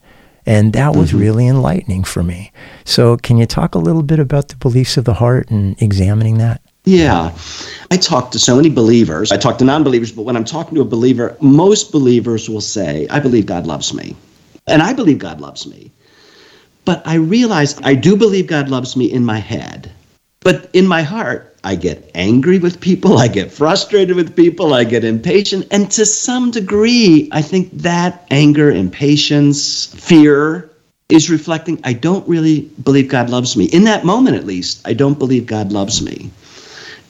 And 0.46 0.74
that 0.74 0.96
was 0.96 1.10
mm-hmm. 1.10 1.20
really 1.20 1.48
enlightening 1.48 2.04
for 2.04 2.22
me. 2.22 2.52
So, 2.84 3.18
can 3.18 3.38
you 3.38 3.48
talk 3.48 3.74
a 3.74 3.80
little 3.80 4.04
bit 4.04 4.20
about 4.20 4.50
the 4.50 4.56
beliefs 4.56 4.96
of 4.96 5.06
the 5.06 5.16
heart 5.16 5.50
and 5.50 5.82
examining 5.82 6.38
that? 6.38 6.62
Yeah. 6.84 7.36
I 7.90 7.98
talk 7.98 8.30
to 8.32 8.40
so 8.40 8.56
many 8.56 8.70
believers. 8.70 9.32
I 9.32 9.38
talk 9.38 9.58
to 9.58 9.66
non 9.66 9.84
believers, 9.84 10.12
but 10.12 10.22
when 10.22 10.38
I'm 10.38 10.46
talking 10.46 10.76
to 10.76 10.82
a 10.82 10.86
believer, 10.86 11.36
most 11.42 11.92
believers 11.92 12.48
will 12.48 12.62
say, 12.62 13.08
I 13.10 13.20
believe 13.20 13.48
God 13.48 13.66
loves 13.66 13.92
me. 13.94 14.16
And 14.68 14.84
I 14.84 14.94
believe 14.94 15.18
God 15.20 15.42
loves 15.42 15.66
me. 15.66 15.92
But 16.86 17.06
I 17.06 17.16
realize 17.16 17.80
I 17.84 17.96
do 17.96 18.16
believe 18.16 18.48
God 18.48 18.70
loves 18.70 18.96
me 18.96 19.12
in 19.12 19.26
my 19.26 19.40
head. 19.40 19.92
But 20.42 20.70
in 20.74 20.86
my 20.86 21.02
heart, 21.02 21.58
I 21.64 21.74
get 21.76 22.12
angry 22.14 22.60
with 22.60 22.80
people, 22.80 23.18
I 23.18 23.28
get 23.28 23.52
frustrated 23.52 24.16
with 24.16 24.36
people, 24.36 24.76
I 24.76 24.84
get 24.84 25.04
impatient. 25.04 25.66
And 25.72 25.90
to 25.92 26.06
some 26.06 26.52
degree, 26.52 27.28
I 27.32 27.42
think 27.42 27.72
that 27.82 28.28
anger, 28.30 28.70
impatience, 28.70 29.88
fear 29.88 30.70
is 31.10 31.32
reflecting 31.32 31.80
I 31.84 31.94
don't 31.94 32.28
really 32.30 32.62
believe 32.84 33.10
God 33.10 33.32
loves 33.32 33.58
me. 33.58 33.66
In 33.66 33.86
that 33.86 34.06
moment, 34.06 34.36
at 34.36 34.46
least, 34.46 34.88
I 34.88 34.94
don't 34.94 35.18
believe 35.18 35.48
God 35.48 35.72
loves 35.72 36.04
me. 36.04 36.30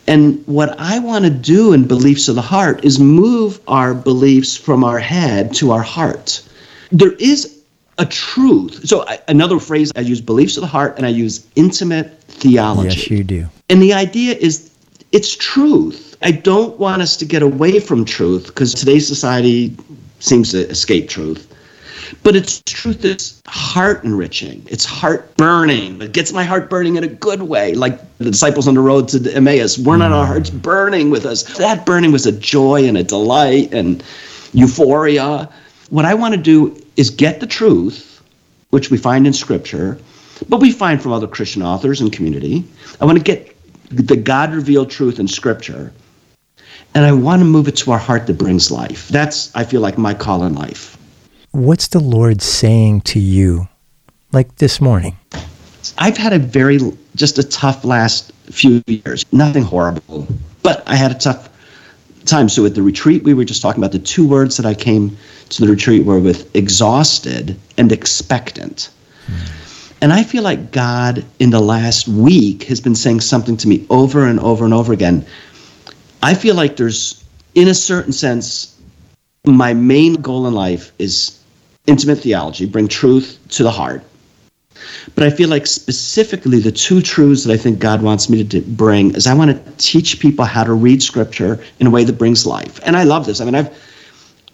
And 0.08 0.42
what 0.46 0.80
I 0.80 1.00
want 1.00 1.26
to 1.26 1.32
do 1.32 1.74
in 1.74 1.88
beliefs 1.88 2.30
of 2.30 2.36
the 2.36 2.42
heart 2.42 2.86
is 2.86 3.00
move 3.00 3.60
our 3.68 3.94
beliefs 3.94 4.56
from 4.56 4.84
our 4.84 5.00
head 5.00 5.54
to 5.56 5.72
our 5.72 5.82
heart. 5.82 6.42
There 6.92 7.14
is 7.14 7.55
a 7.98 8.06
truth. 8.06 8.88
So, 8.88 9.08
I, 9.08 9.20
another 9.28 9.60
phrase 9.60 9.92
I 9.96 10.02
use 10.02 10.22
beliefs 10.22 10.58
of 10.58 10.62
the 10.62 10.68
heart 10.68 10.98
and 10.98 11.06
I 11.06 11.10
use 11.10 11.48
intimate 11.56 12.20
theology. 12.24 12.98
Yes, 12.98 13.10
you 13.10 13.24
do. 13.24 13.48
And 13.70 13.82
the 13.82 13.94
idea 13.94 14.36
is 14.36 14.72
it's 15.12 15.36
truth. 15.36 16.18
I 16.22 16.32
don't 16.32 16.78
want 16.80 17.02
us 17.02 17.18
to 17.18 17.26
get 17.26 17.42
away 17.42 17.80
from 17.80 18.06
truth 18.06 18.48
because 18.48 18.74
today's 18.74 19.08
society 19.08 19.76
seems 20.20 20.52
to 20.52 20.68
escape 20.70 21.10
truth. 21.10 21.52
But 22.24 22.36
it's 22.36 22.62
truth 22.66 23.02
that's 23.02 23.42
heart 23.48 24.04
enriching. 24.04 24.66
It's 24.70 24.86
heart 24.86 25.36
burning. 25.38 26.02
It 26.02 26.12
gets 26.12 26.32
my 26.32 26.44
heart 26.44 26.70
burning 26.70 26.98
in 26.98 27.04
a 27.04 27.08
good 27.08 27.44
way, 27.44 27.74
like 27.74 28.00
the 28.18 28.30
disciples 28.30 28.68
on 28.68 28.76
the 28.76 28.82
road 28.82 29.08
to 29.10 29.34
Emmaus. 29.34 29.78
We're 29.78 29.98
not 29.98 30.12
our 30.12 30.26
mm. 30.26 30.28
hearts 30.28 30.50
burning 30.50 31.10
with 31.10 31.26
us. 31.26 31.44
That 31.58 31.86
burning 31.86 32.12
was 32.12 32.26
a 32.26 32.32
joy 32.32 32.88
and 32.88 32.98
a 32.98 33.04
delight 33.04 33.74
and 33.74 34.04
euphoria. 34.54 35.50
What 35.90 36.06
I 36.06 36.14
want 36.14 36.34
to 36.36 36.40
do 36.40 36.85
is 36.98 37.10
get 37.10 37.40
the 37.40 37.48
truth, 37.48 38.22
which 38.70 38.90
we 38.90 38.98
find 38.98 39.28
in 39.28 39.34
Scripture, 39.34 39.98
but 40.50 40.60
we 40.60 40.72
find 40.72 41.02
from 41.02 41.12
other 41.12 41.28
Christian 41.28 41.62
authors 41.62 42.02
and 42.02 42.12
community. 42.12 42.64
I 43.00 43.06
want 43.06 43.18
to 43.18 43.24
get 43.24 43.56
the 43.90 44.16
God 44.16 44.54
revealed 44.54 44.90
truth 44.90 45.20
in 45.20 45.28
Scripture, 45.28 45.94
and 46.94 47.06
I 47.06 47.12
want 47.12 47.42
to 47.42 47.46
move 47.46 47.68
it 47.68 47.78
to 47.78 47.92
our 47.92 48.00
heart 48.00 48.28
that 48.28 48.38
brings 48.38 48.72
life. 48.72 49.08
That's, 49.10 49.56
I 49.56 49.64
feel 49.64 49.82
like, 49.82 49.98
my 49.98 50.14
call 50.14 50.44
in 50.44 50.56
life 50.56 50.96
what's 51.56 51.88
the 51.88 52.00
Lord 52.00 52.42
saying 52.42 53.02
to 53.02 53.20
you, 53.20 53.68
like 54.34 54.56
this 54.58 54.82
morning? 54.82 55.18
I've 55.98 56.18
had 56.18 56.34
a 56.34 56.40
very, 56.40 56.80
just 57.16 57.38
a 57.38 57.44
tough 57.44 57.86
last 57.86 58.32
few 58.52 58.84
years. 58.88 59.26
Nothing 59.32 59.64
horrible, 59.64 60.28
but 60.64 60.84
I 60.88 60.96
had 60.96 61.12
a 61.12 61.16
tough 61.16 61.50
time. 62.26 62.50
So 62.50 62.66
at 62.66 62.76
the 62.76 62.82
retreat, 62.82 63.24
we 63.24 63.34
were 63.34 63.46
just 63.46 63.62
talking 63.62 63.82
about 63.82 63.92
the 63.92 64.00
two 64.00 64.28
words 64.28 64.58
that 64.58 64.66
I 64.66 64.74
came 64.74 65.18
to 65.50 65.62
the 65.62 65.72
retreat 65.72 66.06
were 66.06 66.20
with 66.20 66.54
exhausted 66.56 67.58
and 67.78 67.92
expectant. 67.92 68.90
Mm. 69.28 69.96
And 70.02 70.14
I 70.14 70.24
feel 70.24 70.44
like 70.44 70.72
God 70.72 71.26
in 71.40 71.50
the 71.50 71.62
last 71.62 72.08
week 72.08 72.64
has 72.64 72.82
been 72.82 72.96
saying 72.96 73.22
something 73.22 73.58
to 73.58 73.68
me 73.68 73.86
over 73.90 74.28
and 74.28 74.40
over 74.40 74.66
and 74.66 74.74
over 74.74 74.94
again. 74.94 75.26
I 76.22 76.34
feel 76.34 76.56
like 76.56 76.78
there's, 76.78 77.24
in 77.56 77.68
a 77.68 77.74
certain 77.74 78.12
sense, 78.12 78.80
my 79.46 79.74
main 79.74 80.16
goal 80.16 80.48
in 80.48 80.54
life 80.54 80.92
is 81.00 81.40
intimate 81.88 82.20
theology, 82.20 82.66
bring 82.66 82.88
truth 82.88 83.40
to 83.50 83.64
the 83.64 83.72
heart. 83.72 84.04
But 85.14 85.24
I 85.24 85.30
feel 85.30 85.50
like 85.50 85.68
specifically 85.68 86.60
the 86.60 86.72
two 86.72 87.02
truths 87.02 87.44
that 87.44 87.54
I 87.54 87.58
think 87.58 87.80
God 87.80 88.02
wants 88.02 88.30
me 88.30 88.44
to 88.44 88.62
bring 88.62 89.16
is 89.16 89.28
I 89.28 89.34
want 89.34 89.52
to 89.52 89.72
teach 89.78 90.20
people 90.20 90.46
how 90.46 90.64
to 90.64 90.74
read 90.74 91.02
scripture 91.02 91.64
in 91.80 91.88
a 91.88 91.90
way 91.90 92.04
that 92.04 92.14
brings 92.14 92.46
life. 92.46 92.80
And 92.86 92.96
I 92.96 93.04
love 93.04 93.26
this. 93.26 93.42
I 93.42 93.46
mean, 93.46 93.56
I've 93.56 93.76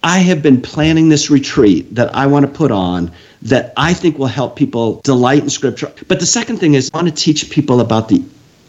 I 0.04 0.18
have 0.18 0.42
been 0.42 0.60
planning 0.60 1.10
this 1.10 1.30
retreat 1.30 1.94
that 1.94 2.16
I 2.16 2.26
want 2.26 2.46
to 2.46 2.52
put 2.52 2.72
on 2.72 3.12
that 3.44 3.72
I 3.78 3.94
think 3.94 4.18
will 4.18 4.26
help 4.26 4.56
people 4.56 5.00
delight 5.04 5.44
in 5.44 5.50
scripture. 5.50 5.94
But 6.08 6.20
the 6.20 6.26
second 6.26 6.58
thing 6.58 6.74
is 6.74 6.90
I 6.92 6.98
want 6.98 7.08
to 7.10 7.14
teach 7.14 7.52
people 7.52 7.80
about 7.80 8.10
the 8.10 8.24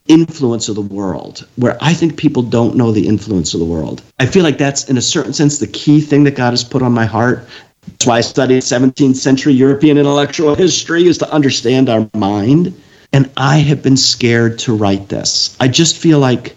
influence 0.08 0.68
of 0.68 0.74
the 0.74 0.82
world, 0.82 1.46
where 1.56 1.78
I 1.80 1.94
think 1.94 2.18
people 2.18 2.42
don't 2.42 2.76
know 2.76 2.92
the 2.92 3.06
influence 3.06 3.54
of 3.54 3.60
the 3.60 3.66
world. 3.66 4.02
I 4.18 4.26
feel 4.26 4.42
like 4.42 4.58
that's, 4.58 4.90
in 4.90 4.98
a 4.98 5.02
certain 5.02 5.32
sense, 5.32 5.58
the 5.58 5.66
key 5.66 6.00
thing 6.00 6.24
that 6.24 6.36
God 6.36 6.50
has 6.50 6.64
put 6.64 6.82
on 6.82 6.92
my 6.92 7.06
heart 7.06 7.46
that's 7.86 8.06
why 8.06 8.18
I 8.18 8.20
studied 8.20 8.62
17th 8.62 9.14
century 9.14 9.52
European 9.52 9.96
intellectual 9.98 10.54
history 10.54 11.06
is 11.06 11.18
to 11.18 11.32
understand 11.32 11.88
our 11.88 12.10
mind. 12.14 12.74
And 13.12 13.30
I 13.36 13.58
have 13.58 13.82
been 13.82 13.96
scared 13.96 14.58
to 14.60 14.74
write 14.74 15.08
this. 15.08 15.56
I 15.60 15.68
just 15.68 15.96
feel 15.96 16.18
like 16.18 16.56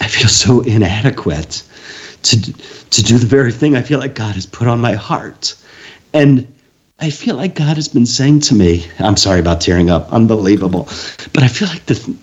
I 0.00 0.08
feel 0.08 0.28
so 0.28 0.60
inadequate 0.62 1.62
to 2.22 2.52
to 2.52 3.02
do 3.02 3.18
the 3.18 3.26
very 3.26 3.52
thing 3.52 3.76
I 3.76 3.82
feel 3.82 4.00
like 4.00 4.14
God 4.14 4.34
has 4.34 4.46
put 4.46 4.66
on 4.66 4.80
my 4.80 4.94
heart. 4.94 5.54
And 6.12 6.52
I 6.98 7.10
feel 7.10 7.36
like 7.36 7.54
God 7.54 7.76
has 7.76 7.86
been 7.86 8.06
saying 8.06 8.40
to 8.40 8.54
me, 8.54 8.84
I'm 8.98 9.16
sorry 9.16 9.38
about 9.38 9.60
tearing 9.60 9.90
up, 9.90 10.12
unbelievable. 10.12 10.88
But 11.32 11.44
I 11.44 11.48
feel 11.48 11.68
like 11.68 11.86
the 11.86 12.16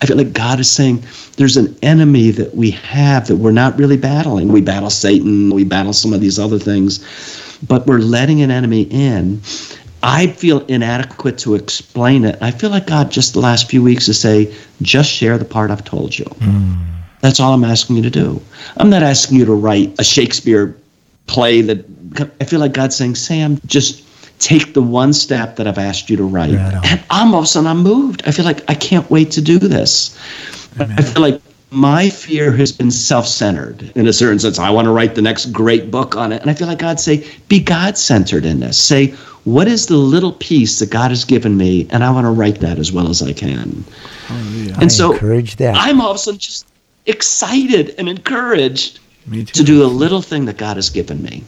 I 0.00 0.06
feel 0.06 0.16
like 0.16 0.32
God 0.32 0.60
is 0.60 0.70
saying 0.70 1.04
there's 1.36 1.56
an 1.56 1.76
enemy 1.82 2.30
that 2.30 2.54
we 2.54 2.70
have 2.70 3.28
that 3.28 3.36
we're 3.36 3.52
not 3.52 3.78
really 3.78 3.98
battling. 3.98 4.48
We 4.48 4.62
battle 4.62 4.90
Satan, 4.90 5.50
we 5.50 5.64
battle 5.64 5.92
some 5.92 6.12
of 6.12 6.20
these 6.20 6.38
other 6.38 6.58
things 6.58 7.04
but 7.66 7.86
we're 7.86 7.98
letting 7.98 8.42
an 8.42 8.50
enemy 8.50 8.82
in. 8.90 9.40
I 10.02 10.26
feel 10.26 10.60
inadequate 10.66 11.38
to 11.38 11.54
explain 11.54 12.24
it. 12.24 12.36
I 12.40 12.50
feel 12.50 12.70
like 12.70 12.86
God 12.86 13.10
just 13.10 13.34
the 13.34 13.40
last 13.40 13.70
few 13.70 13.82
weeks 13.82 14.06
to 14.06 14.14
say, 14.14 14.52
just 14.82 15.10
share 15.10 15.38
the 15.38 15.44
part 15.44 15.70
I've 15.70 15.84
told 15.84 16.18
you. 16.18 16.24
Mm. 16.24 16.84
That's 17.20 17.38
all 17.38 17.54
I'm 17.54 17.62
asking 17.62 17.96
you 17.96 18.02
to 18.02 18.10
do. 18.10 18.42
I'm 18.78 18.90
not 18.90 19.04
asking 19.04 19.38
you 19.38 19.44
to 19.44 19.54
write 19.54 19.94
a 20.00 20.04
Shakespeare 20.04 20.76
play 21.26 21.60
that 21.62 21.84
I 22.40 22.44
feel 22.44 22.58
like 22.58 22.72
God's 22.72 22.96
saying, 22.96 23.14
Sam, 23.14 23.60
just 23.66 24.04
take 24.40 24.74
the 24.74 24.82
one 24.82 25.12
step 25.12 25.54
that 25.56 25.68
I've 25.68 25.78
asked 25.78 26.10
you 26.10 26.16
to 26.16 26.24
write. 26.24 26.54
Right 26.54 26.84
and 26.84 27.04
I'm 27.10 27.32
all 27.32 27.40
of 27.40 27.44
a 27.44 27.46
sudden 27.46 27.68
I'm 27.68 27.78
moved. 27.78 28.22
I 28.26 28.32
feel 28.32 28.44
like 28.44 28.68
I 28.68 28.74
can't 28.74 29.08
wait 29.08 29.30
to 29.32 29.40
do 29.40 29.58
this. 29.58 30.18
Amen. 30.80 30.98
I 30.98 31.02
feel 31.02 31.22
like 31.22 31.40
my 31.72 32.10
fear 32.10 32.52
has 32.52 32.70
been 32.70 32.90
self-centered 32.90 33.92
in 33.96 34.06
a 34.06 34.12
certain 34.12 34.38
sense. 34.38 34.58
I 34.58 34.68
want 34.68 34.84
to 34.84 34.92
write 34.92 35.14
the 35.14 35.22
next 35.22 35.46
great 35.46 35.90
book 35.90 36.16
on 36.16 36.30
it. 36.30 36.42
And 36.42 36.50
I 36.50 36.54
feel 36.54 36.68
like 36.68 36.78
God 36.78 37.00
say, 37.00 37.26
be 37.48 37.60
God-centered 37.60 38.44
in 38.44 38.60
this. 38.60 38.78
Say, 38.78 39.08
what 39.44 39.66
is 39.66 39.86
the 39.86 39.96
little 39.96 40.32
piece 40.32 40.78
that 40.80 40.90
God 40.90 41.10
has 41.10 41.24
given 41.24 41.56
me? 41.56 41.88
And 41.90 42.04
I 42.04 42.10
want 42.10 42.26
to 42.26 42.30
write 42.30 42.60
that 42.60 42.78
as 42.78 42.92
well 42.92 43.08
as 43.08 43.22
I 43.22 43.32
can. 43.32 43.84
Oh, 44.28 44.52
yeah. 44.54 44.74
And 44.74 44.84
I 44.84 44.88
so 44.88 45.12
encourage 45.12 45.56
that. 45.56 45.74
I'm 45.74 46.00
all 46.00 46.10
of 46.10 46.16
a 46.16 46.18
sudden 46.18 46.38
just 46.38 46.66
excited 47.06 47.94
and 47.96 48.08
encouraged 48.08 49.00
to 49.32 49.64
do 49.64 49.82
a 49.82 49.86
little 49.86 50.20
thing 50.20 50.44
that 50.44 50.58
God 50.58 50.76
has 50.76 50.90
given 50.90 51.22
me. 51.22 51.42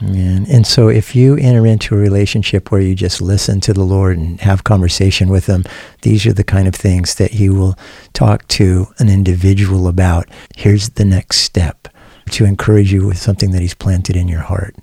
And, 0.00 0.46
and 0.48 0.66
so 0.66 0.88
if 0.88 1.16
you 1.16 1.36
enter 1.36 1.66
into 1.66 1.94
a 1.94 1.98
relationship 1.98 2.70
where 2.70 2.80
you 2.80 2.94
just 2.94 3.20
listen 3.20 3.60
to 3.62 3.72
the 3.72 3.82
Lord 3.82 4.16
and 4.16 4.40
have 4.40 4.62
conversation 4.62 5.28
with 5.28 5.46
him, 5.46 5.64
these 6.02 6.24
are 6.24 6.32
the 6.32 6.44
kind 6.44 6.68
of 6.68 6.74
things 6.74 7.16
that 7.16 7.32
he 7.32 7.48
will 7.48 7.76
talk 8.12 8.46
to 8.48 8.86
an 8.98 9.08
individual 9.08 9.88
about. 9.88 10.28
Here's 10.56 10.90
the 10.90 11.04
next 11.04 11.38
step 11.38 11.88
to 12.30 12.44
encourage 12.44 12.92
you 12.92 13.06
with 13.06 13.18
something 13.18 13.50
that 13.50 13.62
he's 13.62 13.74
planted 13.74 14.14
in 14.14 14.28
your 14.28 14.42
heart. 14.42 14.76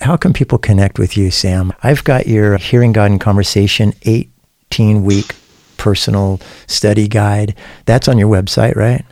How 0.00 0.16
can 0.16 0.32
people 0.32 0.58
connect 0.58 0.98
with 0.98 1.16
you, 1.16 1.30
Sam? 1.30 1.72
I've 1.82 2.04
got 2.04 2.26
your 2.26 2.56
Hearing 2.58 2.92
God 2.92 3.10
in 3.10 3.18
Conversation 3.18 3.92
18 4.02 5.04
week 5.04 5.34
personal 5.76 6.40
study 6.68 7.08
guide. 7.08 7.56
That's 7.86 8.06
on 8.06 8.18
your 8.18 8.28
website, 8.28 8.76
right? 8.76 9.04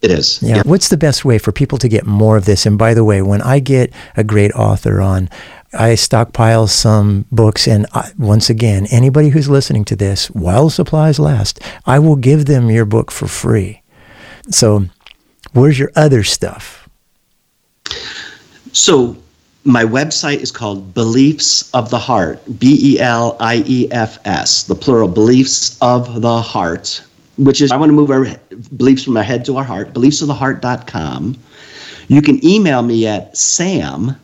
It 0.00 0.10
is. 0.12 0.40
Yeah. 0.42 0.62
What's 0.64 0.88
the 0.88 0.96
best 0.96 1.24
way 1.24 1.38
for 1.38 1.50
people 1.50 1.78
to 1.78 1.88
get 1.88 2.06
more 2.06 2.36
of 2.36 2.44
this? 2.44 2.66
And 2.66 2.78
by 2.78 2.94
the 2.94 3.04
way, 3.04 3.20
when 3.20 3.42
I 3.42 3.58
get 3.58 3.92
a 4.16 4.22
great 4.22 4.52
author 4.52 5.00
on, 5.00 5.28
I 5.72 5.96
stockpile 5.96 6.68
some 6.68 7.26
books. 7.32 7.66
And 7.66 7.86
I, 7.92 8.10
once 8.16 8.48
again, 8.48 8.86
anybody 8.90 9.30
who's 9.30 9.48
listening 9.48 9.84
to 9.86 9.96
this, 9.96 10.30
while 10.30 10.70
supplies 10.70 11.18
last, 11.18 11.60
I 11.84 11.98
will 11.98 12.16
give 12.16 12.46
them 12.46 12.70
your 12.70 12.84
book 12.84 13.10
for 13.10 13.26
free. 13.26 13.82
So, 14.50 14.86
where's 15.52 15.78
your 15.78 15.90
other 15.96 16.22
stuff? 16.22 16.88
So, 18.72 19.16
my 19.64 19.84
website 19.84 20.38
is 20.38 20.52
called 20.52 20.94
Beliefs 20.94 21.70
of 21.74 21.90
the 21.90 21.98
Heart, 21.98 22.40
B 22.58 22.94
E 22.94 23.00
L 23.00 23.36
I 23.40 23.62
E 23.66 23.88
F 23.90 24.18
S, 24.24 24.62
the 24.62 24.74
plural, 24.74 25.08
Beliefs 25.08 25.76
of 25.82 26.22
the 26.22 26.40
Heart, 26.40 27.02
which 27.38 27.60
is, 27.60 27.70
I 27.72 27.76
want 27.76 27.90
to 27.90 27.94
move 27.94 28.10
our 28.10 28.26
beliefs 28.76 29.04
from 29.04 29.16
our 29.16 29.22
head 29.22 29.44
to 29.46 29.56
our 29.56 29.64
heart, 29.64 29.94
beliefsoftheheart.com. 29.94 31.36
You 32.08 32.22
can 32.22 32.44
email 32.44 32.82
me 32.82 33.06
at 33.06 33.36
sam 33.36 34.16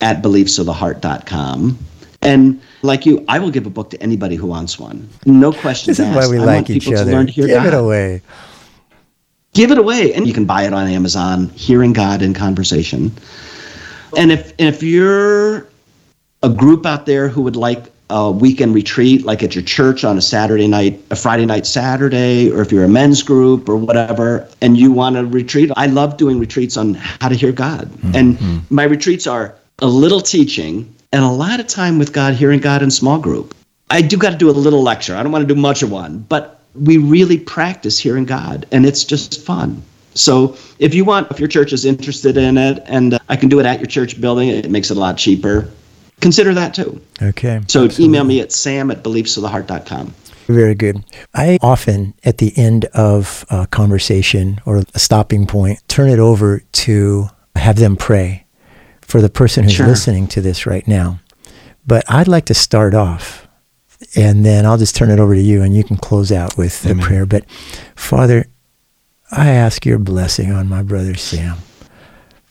at 0.00 0.22
beliefsoftheheart.com. 0.22 1.78
And 2.22 2.60
like 2.82 3.04
you, 3.04 3.24
I 3.28 3.38
will 3.38 3.50
give 3.50 3.66
a 3.66 3.70
book 3.70 3.90
to 3.90 4.02
anybody 4.02 4.36
who 4.36 4.46
wants 4.46 4.78
one. 4.78 5.08
No 5.26 5.52
questions 5.52 5.96
This 5.96 6.06
is 6.06 6.16
asked. 6.16 6.28
why 6.28 6.36
we 6.36 6.42
I 6.42 6.44
like 6.44 6.70
each 6.70 6.84
people 6.84 6.94
to 6.94 7.00
other. 7.02 7.12
learn 7.12 7.26
to 7.26 7.32
hear 7.32 7.46
Give 7.46 7.64
it 7.64 7.74
away. 7.74 8.22
Give 9.54 9.70
it 9.70 9.78
away. 9.78 10.14
And 10.14 10.26
you 10.26 10.32
can 10.32 10.44
buy 10.44 10.62
it 10.64 10.72
on 10.72 10.88
Amazon, 10.88 11.48
Hearing 11.50 11.92
God 11.92 12.22
in 12.22 12.32
Conversation. 12.32 13.12
And 14.16 14.32
if 14.32 14.52
if 14.58 14.82
you're 14.82 15.66
a 16.42 16.48
group 16.48 16.86
out 16.86 17.06
there 17.06 17.28
who 17.28 17.42
would 17.42 17.56
like 17.56 17.91
a 18.10 18.30
weekend 18.30 18.74
retreat, 18.74 19.24
like 19.24 19.42
at 19.42 19.54
your 19.54 19.64
church 19.64 20.04
on 20.04 20.18
a 20.18 20.22
Saturday 20.22 20.68
night, 20.68 21.00
a 21.10 21.16
Friday 21.16 21.46
night, 21.46 21.66
Saturday, 21.66 22.50
or 22.50 22.60
if 22.60 22.70
you're 22.70 22.84
a 22.84 22.88
men's 22.88 23.22
group 23.22 23.68
or 23.68 23.76
whatever, 23.76 24.48
and 24.60 24.76
you 24.76 24.92
want 24.92 25.16
to 25.16 25.24
retreat, 25.24 25.70
I 25.76 25.86
love 25.86 26.16
doing 26.16 26.38
retreats 26.38 26.76
on 26.76 26.94
how 26.94 27.28
to 27.28 27.34
hear 27.34 27.52
God. 27.52 27.90
And 28.14 28.70
my 28.70 28.84
retreats 28.84 29.26
are 29.26 29.54
a 29.78 29.86
little 29.86 30.20
teaching 30.20 30.94
and 31.12 31.24
a 31.24 31.28
lot 31.28 31.60
of 31.60 31.66
time 31.66 31.98
with 31.98 32.12
God, 32.12 32.34
hearing 32.34 32.60
God 32.60 32.82
in 32.82 32.90
small 32.90 33.18
group. 33.18 33.54
I 33.90 34.00
do 34.00 34.16
got 34.16 34.30
to 34.30 34.36
do 34.36 34.48
a 34.48 34.52
little 34.52 34.82
lecture. 34.82 35.14
I 35.16 35.22
don't 35.22 35.32
want 35.32 35.46
to 35.46 35.54
do 35.54 35.60
much 35.60 35.82
of 35.82 35.90
one, 35.90 36.18
but 36.20 36.60
we 36.74 36.96
really 36.96 37.38
practice 37.38 37.98
hearing 37.98 38.24
God, 38.24 38.66
and 38.72 38.86
it's 38.86 39.04
just 39.04 39.44
fun. 39.44 39.82
So 40.14 40.56
if 40.78 40.94
you 40.94 41.04
want, 41.04 41.30
if 41.30 41.38
your 41.38 41.48
church 41.48 41.72
is 41.72 41.84
interested 41.84 42.36
in 42.36 42.56
it, 42.58 42.82
and 42.86 43.14
uh, 43.14 43.18
I 43.28 43.36
can 43.36 43.48
do 43.48 43.60
it 43.60 43.66
at 43.66 43.78
your 43.78 43.86
church 43.86 44.20
building, 44.20 44.48
it 44.48 44.70
makes 44.70 44.90
it 44.90 44.96
a 44.96 45.00
lot 45.00 45.16
cheaper. 45.18 45.70
Consider 46.22 46.54
that 46.54 46.72
too. 46.72 47.00
Okay. 47.20 47.60
So 47.68 47.88
email 47.98 48.24
me 48.24 48.40
at 48.40 48.52
sam 48.52 48.90
at 48.90 49.02
beliefsoftheheart.com. 49.02 50.14
Very 50.46 50.74
good. 50.74 51.04
I 51.34 51.58
often, 51.60 52.14
at 52.24 52.38
the 52.38 52.52
end 52.56 52.86
of 52.86 53.44
a 53.50 53.66
conversation 53.66 54.60
or 54.66 54.82
a 54.94 54.98
stopping 54.98 55.46
point, 55.46 55.80
turn 55.88 56.08
it 56.08 56.18
over 56.18 56.62
to 56.72 57.28
have 57.56 57.76
them 57.76 57.96
pray 57.96 58.44
for 59.02 59.20
the 59.20 59.28
person 59.28 59.64
who's 59.64 59.72
Sure. 59.74 59.86
listening 59.86 60.26
to 60.28 60.40
this 60.40 60.66
right 60.66 60.86
now. 60.88 61.20
But 61.86 62.04
I'd 62.08 62.28
like 62.28 62.46
to 62.46 62.54
start 62.54 62.94
off, 62.94 63.46
and 64.16 64.44
then 64.44 64.64
I'll 64.66 64.78
just 64.78 64.96
turn 64.96 65.10
it 65.10 65.18
over 65.20 65.34
to 65.34 65.40
you, 65.40 65.62
and 65.62 65.74
you 65.76 65.84
can 65.84 65.96
close 65.96 66.32
out 66.32 66.56
with 66.56 66.84
a 66.86 66.90
Amen. 66.90 67.04
prayer. 67.04 67.26
But 67.26 67.44
Father, 67.94 68.46
I 69.30 69.48
ask 69.50 69.84
your 69.86 69.98
blessing 69.98 70.52
on 70.52 70.68
my 70.68 70.82
brother 70.82 71.14
Sam. 71.14 71.58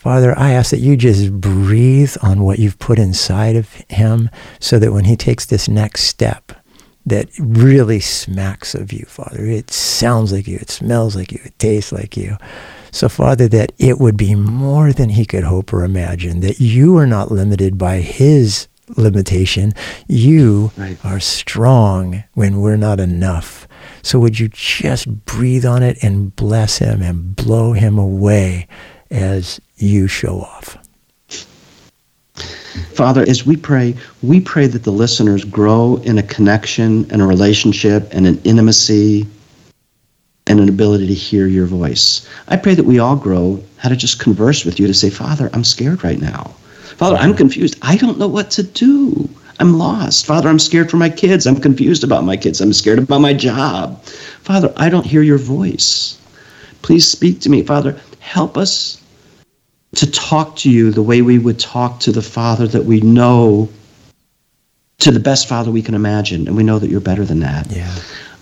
Father, 0.02 0.34
I 0.36 0.54
ask 0.54 0.72
that 0.72 0.80
you 0.80 0.98
just 0.98 1.32
breathe 1.32 2.16
on 2.24 2.42
what 2.42 2.58
you've 2.58 2.80
put 2.80 2.98
inside 2.98 3.56
of 3.56 3.72
him 3.88 4.32
so 4.60 4.80
that 4.80 4.92
when 4.94 5.06
he 5.06 5.16
takes 5.16 5.46
this 5.46 5.70
next 5.70 6.06
step, 6.06 6.52
that 7.06 7.30
really 7.38 8.00
smacks 8.00 8.74
of 8.74 8.92
you, 8.92 9.06
Father. 9.06 9.46
It 9.46 9.70
sounds 9.70 10.32
like 10.32 10.48
you, 10.48 10.58
it 10.58 10.72
smells 10.72 11.16
like 11.16 11.32
you, 11.32 11.40
it 11.44 11.58
tastes 11.60 11.92
like 11.92 12.18
you. 12.18 12.38
So, 12.92 13.10
Father, 13.10 13.48
that 13.50 13.74
it 13.78 14.00
would 14.00 14.18
be 14.18 14.34
more 14.34 14.92
than 14.92 15.10
he 15.10 15.24
could 15.24 15.44
hope 15.44 15.72
or 15.72 15.84
imagine, 15.84 16.40
that 16.40 16.60
you 16.60 16.98
are 16.98 17.06
not 17.06 17.32
limited 17.32 17.78
by 17.78 17.98
his 17.98 18.68
limitation. 18.98 19.72
You 20.08 20.72
Right. 20.76 20.98
are 21.06 21.20
strong 21.20 22.24
when 22.34 22.60
we're 22.60 22.76
not 22.76 23.00
enough. 23.00 23.68
So, 24.02 24.18
would 24.18 24.40
you 24.40 24.48
just 24.50 25.26
breathe 25.26 25.64
on 25.66 25.84
it 25.84 26.04
and 26.04 26.36
bless 26.36 26.80
him 26.80 27.04
and 27.04 27.36
blow 27.36 27.74
him 27.74 28.00
away 28.00 28.68
as 29.12 29.60
you 29.82 30.08
show 30.08 30.42
off? 30.42 30.78
Father, 32.94 33.24
as 33.28 33.46
we 33.46 33.58
pray, 33.58 33.96
we 34.22 34.40
pray 34.40 34.68
that 34.68 34.84
the 34.84 34.92
listeners 34.92 35.44
grow 35.44 35.98
in 36.04 36.18
a 36.18 36.24
connection 36.24 37.10
and 37.12 37.22
a 37.22 37.26
relationship 37.26 38.08
and 38.12 38.28
an 38.28 38.40
intimacy 38.44 39.26
and 40.48 40.60
an 40.60 40.70
ability 40.70 41.08
to 41.08 41.14
hear 41.14 41.48
your 41.48 41.66
voice. 41.66 42.28
I 42.48 42.58
pray 42.58 42.76
that 42.76 42.84
we 42.84 43.00
all 43.00 43.16
grow 43.16 43.64
how 43.78 43.90
to 43.90 43.96
just 43.96 44.20
converse 44.20 44.66
with 44.66 44.80
you 44.80 44.88
to 44.88 44.94
say, 44.94 45.10
Father, 45.10 45.50
I'm 45.54 45.64
scared 45.64 46.04
right 46.04 46.20
now. 46.20 46.56
Father, 46.98 47.16
I'm 47.18 47.34
confused. 47.34 47.78
I 47.82 47.98
don't 47.98 48.20
know 48.20 48.28
what 48.28 48.52
to 48.52 48.64
do. 48.64 49.30
I'm 49.60 49.78
lost. 49.78 50.26
Father, 50.26 50.50
I'm 50.50 50.60
scared 50.60 50.90
for 50.90 50.98
my 50.98 51.10
kids. 51.10 51.46
I'm 51.46 51.60
confused 51.60 52.04
about 52.04 52.24
my 52.24 52.38
kids. 52.38 52.62
I'm 52.62 52.74
scared 52.74 53.00
about 53.00 53.22
my 53.22 53.34
job. 53.34 54.04
Father, 54.04 54.74
I 54.78 54.90
don't 54.90 55.06
hear 55.06 55.22
your 55.22 55.38
voice. 55.38 56.18
Please 56.82 57.08
speak 57.08 57.42
to 57.42 57.50
me. 57.50 57.64
Father, 57.64 58.00
help 58.20 58.58
us 58.58 59.01
to 59.96 60.10
talk 60.10 60.56
to 60.58 60.70
you 60.70 60.92
the 60.92 61.02
way 61.02 61.22
we 61.22 61.38
would 61.38 61.60
talk 61.60 62.00
to 62.02 62.12
the 62.12 62.22
Father 62.22 62.68
that 62.68 62.86
we 62.86 63.02
know, 63.02 63.70
to 65.00 65.12
the 65.12 65.20
best 65.20 65.48
Father 65.48 65.72
we 65.72 65.82
can 65.82 65.96
imagine. 65.96 66.48
And 66.48 66.56
we 66.56 66.64
know 66.64 66.80
that 66.80 66.90
you're 66.90 67.02
better 67.02 67.26
than 67.26 67.40
that. 67.42 67.70
Yeah. 67.72 67.94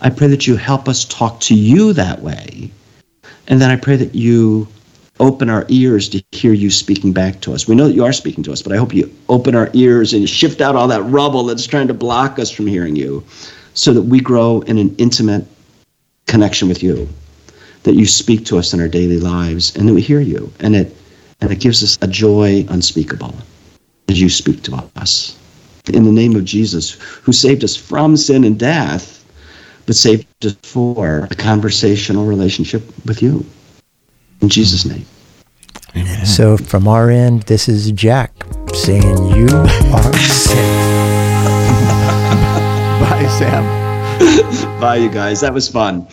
I 0.01 0.09
pray 0.09 0.27
that 0.27 0.47
you 0.47 0.55
help 0.55 0.87
us 0.87 1.05
talk 1.05 1.39
to 1.41 1.55
you 1.55 1.93
that 1.93 2.21
way. 2.21 2.71
And 3.47 3.59
then 3.59 3.71
I 3.71 3.75
pray 3.75 3.95
that 3.95 4.13
you 4.13 4.67
open 5.19 5.49
our 5.49 5.65
ears 5.67 6.07
to 6.09 6.23
hear 6.31 6.53
you 6.53 6.69
speaking 6.69 7.11
back 7.11 7.41
to 7.41 7.53
us. 7.53 7.67
We 7.67 7.75
know 7.75 7.87
that 7.87 7.93
you 7.93 8.05
are 8.05 8.13
speaking 8.13 8.43
to 8.45 8.53
us, 8.53 8.61
but 8.61 8.71
I 8.71 8.77
hope 8.77 8.93
you 8.93 9.13
open 9.27 9.55
our 9.55 9.69
ears 9.73 10.13
and 10.13 10.29
shift 10.29 10.61
out 10.61 10.75
all 10.75 10.87
that 10.87 11.03
rubble 11.03 11.43
that's 11.43 11.67
trying 11.67 11.87
to 11.87 11.93
block 11.93 12.39
us 12.39 12.49
from 12.49 12.67
hearing 12.67 12.95
you 12.95 13.23
so 13.73 13.91
that 13.93 14.03
we 14.03 14.21
grow 14.21 14.61
in 14.61 14.77
an 14.77 14.95
intimate 14.97 15.45
connection 16.27 16.69
with 16.69 16.81
you, 16.81 17.09
that 17.83 17.95
you 17.95 18.05
speak 18.05 18.45
to 18.45 18.57
us 18.57 18.73
in 18.73 18.79
our 18.79 18.87
daily 18.87 19.19
lives 19.19 19.75
and 19.75 19.89
that 19.89 19.93
we 19.93 20.01
hear 20.01 20.21
you. 20.21 20.51
And 20.59 20.75
it 20.75 20.95
and 21.41 21.51
it 21.51 21.59
gives 21.59 21.83
us 21.83 21.97
a 22.01 22.07
joy 22.07 22.65
unspeakable 22.69 23.33
as 24.07 24.19
you 24.19 24.29
speak 24.29 24.63
to 24.63 24.83
us. 24.95 25.37
In 25.93 26.03
the 26.03 26.11
name 26.11 26.35
of 26.35 26.45
Jesus, 26.45 26.91
who 27.23 27.31
saved 27.31 27.63
us 27.63 27.75
from 27.75 28.17
sin 28.17 28.43
and 28.43 28.59
death, 28.59 29.25
but 29.85 29.95
saved 29.95 30.27
us 30.45 30.55
for 30.63 31.27
a 31.31 31.35
conversational 31.35 32.25
relationship 32.25 32.83
with 33.05 33.21
you. 33.21 33.45
In 34.41 34.49
Jesus' 34.49 34.85
name. 34.85 35.05
Amen. 35.95 36.25
So, 36.25 36.57
from 36.57 36.87
our 36.87 37.09
end, 37.09 37.43
this 37.43 37.67
is 37.67 37.91
Jack 37.91 38.31
saying, 38.73 39.17
You 39.35 39.47
are 39.47 40.13
sick. 40.13 40.55
Bye, 43.01 43.27
Sam. 43.39 43.65
Bye, 44.79 44.97
you 44.97 45.09
guys. 45.09 45.41
That 45.41 45.53
was 45.53 45.67
fun. 45.67 46.07